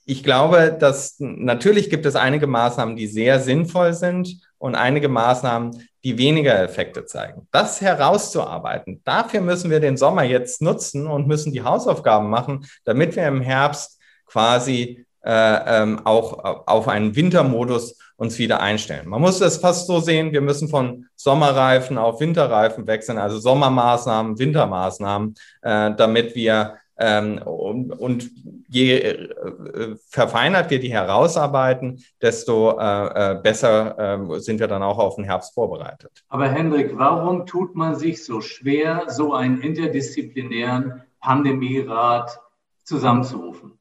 ich 0.05 0.23
glaube, 0.23 0.75
dass 0.79 1.17
natürlich 1.19 1.91
gibt 1.91 2.07
es 2.07 2.15
einige 2.15 2.47
Maßnahmen, 2.47 2.95
die 2.95 3.05
sehr 3.05 3.39
sinnvoll 3.39 3.93
sind 3.93 4.41
und 4.57 4.73
einige 4.73 5.07
Maßnahmen, 5.07 5.87
die 6.03 6.17
weniger 6.17 6.61
Effekte 6.61 7.05
zeigen. 7.05 7.47
Das 7.51 7.81
herauszuarbeiten, 7.81 9.01
dafür 9.03 9.41
müssen 9.41 9.69
wir 9.69 9.79
den 9.79 9.97
Sommer 9.97 10.23
jetzt 10.23 10.61
nutzen 10.61 11.07
und 11.07 11.27
müssen 11.27 11.51
die 11.51 11.63
Hausaufgaben 11.63 12.29
machen, 12.29 12.65
damit 12.85 13.15
wir 13.15 13.27
im 13.27 13.41
Herbst 13.41 13.99
quasi 14.25 15.05
äh, 15.21 15.81
ähm, 15.81 16.01
auch 16.05 16.65
auf 16.67 16.87
einen 16.87 17.15
Wintermodus 17.15 17.97
uns 18.15 18.37
wieder 18.37 18.61
einstellen. 18.61 19.07
Man 19.07 19.21
muss 19.21 19.41
es 19.41 19.57
fast 19.57 19.87
so 19.87 19.99
sehen, 19.99 20.31
wir 20.31 20.41
müssen 20.41 20.69
von 20.69 21.07
Sommerreifen 21.15 21.97
auf 21.97 22.19
Winterreifen 22.19 22.87
wechseln, 22.87 23.17
also 23.17 23.39
Sommermaßnahmen, 23.39 24.39
Wintermaßnahmen, 24.39 25.35
äh, 25.61 25.91
damit 25.95 26.35
wir 26.35 26.75
ähm, 26.99 27.41
und, 27.43 27.91
und, 27.91 28.29
je 28.67 28.97
äh, 28.97 29.95
verfeinert 30.09 30.69
wir 30.69 30.79
die 30.79 30.91
herausarbeiten, 30.91 32.03
desto 32.21 32.77
äh, 32.77 33.33
äh 33.33 33.41
besser 33.41 33.97
äh, 33.97 34.39
sind 34.39 34.59
wir 34.59 34.67
dann 34.67 34.83
auch 34.83 34.99
auf 34.99 35.15
den 35.15 35.23
Herbst 35.23 35.53
vorbereitet. 35.53 36.23
Aber 36.27 36.49
Hendrik, 36.49 36.97
warum 36.97 37.45
tut 37.45 37.75
man 37.75 37.95
sich 37.95 38.23
so 38.23 38.41
schwer, 38.41 39.05
so 39.07 39.33
einen 39.33 39.61
interdisziplinären 39.61 41.01
Pandemierat 41.19 42.39
zusammenzurufen? 42.83 43.79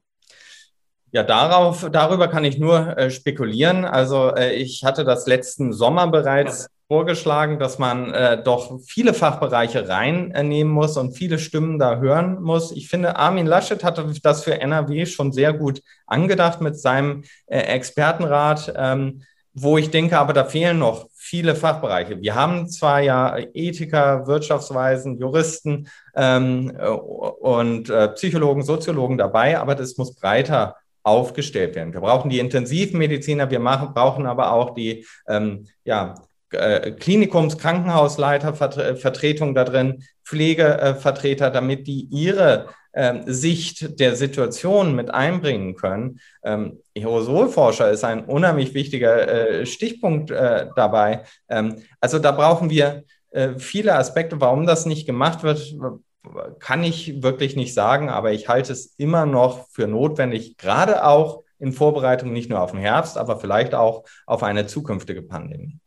Ja, 1.10 1.22
darauf, 1.22 1.88
darüber 1.90 2.28
kann 2.28 2.44
ich 2.44 2.58
nur 2.58 2.96
äh, 2.98 3.10
spekulieren. 3.10 3.84
Also 3.84 4.34
äh, 4.34 4.54
ich 4.54 4.84
hatte 4.84 5.04
das 5.04 5.26
letzten 5.26 5.72
Sommer 5.72 6.06
bereits. 6.08 6.68
Vorgeschlagen, 6.88 7.58
dass 7.58 7.78
man 7.78 8.12
äh, 8.14 8.42
doch 8.42 8.80
viele 8.80 9.12
Fachbereiche 9.12 9.88
reinnehmen 9.88 10.72
muss 10.72 10.96
und 10.96 11.12
viele 11.12 11.38
Stimmen 11.38 11.78
da 11.78 11.98
hören 11.98 12.40
muss. 12.42 12.72
Ich 12.72 12.88
finde, 12.88 13.16
Armin 13.16 13.46
Laschet 13.46 13.84
hatte 13.84 14.10
das 14.22 14.42
für 14.42 14.58
NRW 14.58 15.04
schon 15.04 15.32
sehr 15.32 15.52
gut 15.52 15.82
angedacht 16.06 16.62
mit 16.62 16.80
seinem 16.80 17.24
äh, 17.46 17.58
Expertenrat, 17.58 18.72
ähm, 18.74 19.22
wo 19.52 19.76
ich 19.76 19.90
denke, 19.90 20.18
aber 20.18 20.32
da 20.32 20.44
fehlen 20.44 20.78
noch 20.78 21.08
viele 21.14 21.54
Fachbereiche. 21.54 22.22
Wir 22.22 22.34
haben 22.34 22.70
zwar 22.70 23.00
ja 23.00 23.36
Ethiker, 23.52 24.26
Wirtschaftsweisen, 24.26 25.18
Juristen 25.18 25.88
ähm, 26.16 26.74
äh, 26.78 26.88
und 26.88 27.90
äh, 27.90 28.08
Psychologen, 28.08 28.62
Soziologen 28.62 29.18
dabei, 29.18 29.58
aber 29.58 29.74
das 29.74 29.98
muss 29.98 30.14
breiter 30.14 30.76
aufgestellt 31.02 31.74
werden. 31.74 31.92
Wir 31.92 32.00
brauchen 32.00 32.30
die 32.30 32.38
Intensivmediziner, 32.38 33.50
wir 33.50 33.60
machen, 33.60 33.92
brauchen 33.92 34.26
aber 34.26 34.52
auch 34.52 34.74
die 34.74 35.06
ähm, 35.28 35.66
ja, 35.84 36.14
äh, 36.50 36.92
Klinikums-, 36.92 37.58
Krankenhausleitervertretung 37.58 39.54
da 39.54 39.64
drin, 39.64 40.04
Pflegevertreter, 40.24 41.50
damit 41.50 41.86
die 41.86 42.08
ihre 42.10 42.66
äh, 42.92 43.20
Sicht 43.26 44.00
der 44.00 44.16
Situation 44.16 44.94
mit 44.94 45.10
einbringen 45.12 45.76
können. 45.76 46.20
Ähm, 46.42 46.80
Aerosolforscher 46.96 47.90
ist 47.90 48.02
ein 48.02 48.24
unheimlich 48.24 48.74
wichtiger 48.74 49.60
äh, 49.60 49.66
Stichpunkt 49.66 50.30
äh, 50.30 50.66
dabei. 50.74 51.24
Ähm, 51.48 51.76
also 52.00 52.18
da 52.18 52.32
brauchen 52.32 52.70
wir 52.70 53.04
viele 53.58 53.94
Aspekte, 53.94 54.40
warum 54.40 54.64
das 54.64 54.86
nicht 54.86 55.04
gemacht 55.04 55.42
wird, 55.42 55.76
kann 56.60 56.82
ich 56.82 57.22
wirklich 57.22 57.56
nicht 57.56 57.74
sagen, 57.74 58.08
aber 58.08 58.32
ich 58.32 58.48
halte 58.48 58.72
es 58.72 58.94
immer 58.96 59.26
noch 59.26 59.68
für 59.68 59.86
notwendig, 59.86 60.56
gerade 60.56 61.04
auch 61.04 61.44
in 61.58 61.72
Vorbereitung 61.72 62.32
nicht 62.32 62.48
nur 62.48 62.62
auf 62.62 62.70
den 62.70 62.80
Herbst, 62.80 63.18
aber 63.18 63.38
vielleicht 63.38 63.74
auch 63.74 64.04
auf 64.26 64.42
eine 64.42 64.66
zukünftige 64.66 65.20
Pandemie. 65.20 65.78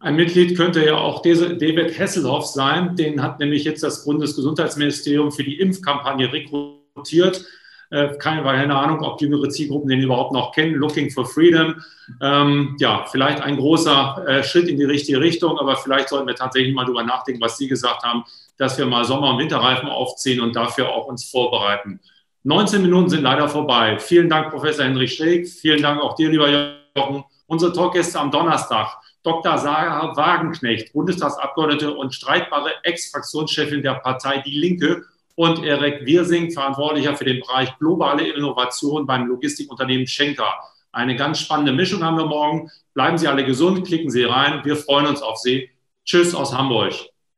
Ein 0.00 0.16
Mitglied 0.16 0.56
könnte 0.56 0.84
ja 0.84 0.96
auch 0.96 1.22
David 1.22 1.98
Hasselhoff 1.98 2.46
sein. 2.46 2.94
Den 2.94 3.22
hat 3.22 3.40
nämlich 3.40 3.64
jetzt 3.64 3.82
das 3.82 4.04
Bundesgesundheitsministerium 4.04 5.32
für 5.32 5.42
die 5.42 5.58
Impfkampagne 5.58 6.32
rekrutiert. 6.32 7.44
Äh, 7.90 8.16
keine, 8.18 8.42
keine 8.42 8.76
Ahnung, 8.76 9.00
ob 9.02 9.20
jüngere 9.20 9.48
Zielgruppen 9.48 9.88
den 9.88 10.00
überhaupt 10.00 10.32
noch 10.32 10.52
kennen. 10.52 10.74
Looking 10.74 11.10
for 11.10 11.24
Freedom. 11.26 11.82
Ähm, 12.20 12.76
ja, 12.78 13.06
vielleicht 13.10 13.40
ein 13.40 13.56
großer 13.56 14.24
äh, 14.26 14.44
Schritt 14.44 14.68
in 14.68 14.76
die 14.76 14.84
richtige 14.84 15.20
Richtung, 15.20 15.58
aber 15.58 15.76
vielleicht 15.76 16.10
sollten 16.10 16.26
wir 16.26 16.34
tatsächlich 16.34 16.74
mal 16.74 16.84
darüber 16.84 17.02
nachdenken, 17.02 17.40
was 17.40 17.56
Sie 17.56 17.66
gesagt 17.66 18.02
haben, 18.02 18.24
dass 18.58 18.76
wir 18.78 18.86
mal 18.86 19.04
Sommer- 19.04 19.30
und 19.30 19.38
Winterreifen 19.38 19.88
aufziehen 19.88 20.40
und 20.40 20.54
dafür 20.54 20.90
auch 20.90 21.06
uns 21.06 21.28
vorbereiten. 21.30 22.00
19 22.44 22.82
Minuten 22.82 23.08
sind 23.08 23.22
leider 23.22 23.48
vorbei. 23.48 23.98
Vielen 23.98 24.28
Dank, 24.28 24.50
Professor 24.50 24.84
Henrich 24.84 25.14
Schräg. 25.14 25.48
Vielen 25.48 25.82
Dank 25.82 26.00
auch 26.00 26.14
dir, 26.14 26.30
lieber 26.30 26.48
Jochen. 26.94 27.24
Unsere 27.46 27.72
Talkgäste 27.72 28.20
am 28.20 28.30
Donnerstag. 28.30 28.98
Dr. 29.28 29.58
Sarah 29.58 30.16
Wagenknecht, 30.16 30.94
Bundestagsabgeordnete 30.94 31.92
und 31.94 32.14
streitbare 32.14 32.70
Ex-Fraktionschefin 32.82 33.82
der 33.82 33.96
Partei 33.96 34.38
Die 34.38 34.58
Linke 34.58 35.04
und 35.34 35.62
Erik 35.62 36.06
Wirsing, 36.06 36.50
Verantwortlicher 36.50 37.14
für 37.14 37.26
den 37.26 37.40
Bereich 37.40 37.76
globale 37.78 38.26
Innovation 38.26 39.06
beim 39.06 39.26
Logistikunternehmen 39.26 40.06
Schenker. 40.06 40.54
Eine 40.92 41.14
ganz 41.14 41.40
spannende 41.40 41.72
Mischung 41.72 42.02
haben 42.02 42.16
wir 42.16 42.24
morgen. 42.24 42.70
Bleiben 42.94 43.18
Sie 43.18 43.28
alle 43.28 43.44
gesund, 43.44 43.86
klicken 43.86 44.10
Sie 44.10 44.24
rein. 44.24 44.64
Wir 44.64 44.76
freuen 44.76 45.06
uns 45.06 45.20
auf 45.20 45.36
Sie. 45.36 45.68
Tschüss 46.06 46.34
aus 46.34 46.54
Hamburg. 46.54 46.94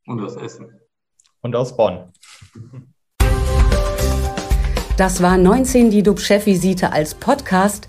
Und 0.06 0.22
aus 0.22 0.36
Essen. 0.36 0.80
Und 1.40 1.56
aus 1.56 1.76
Bonn. 1.76 2.04
Das 4.96 5.22
war 5.22 5.38
19 5.38 5.90
die 5.90 6.04
DUB-Chefvisite 6.04 6.92
als 6.92 7.16
Podcast. 7.16 7.88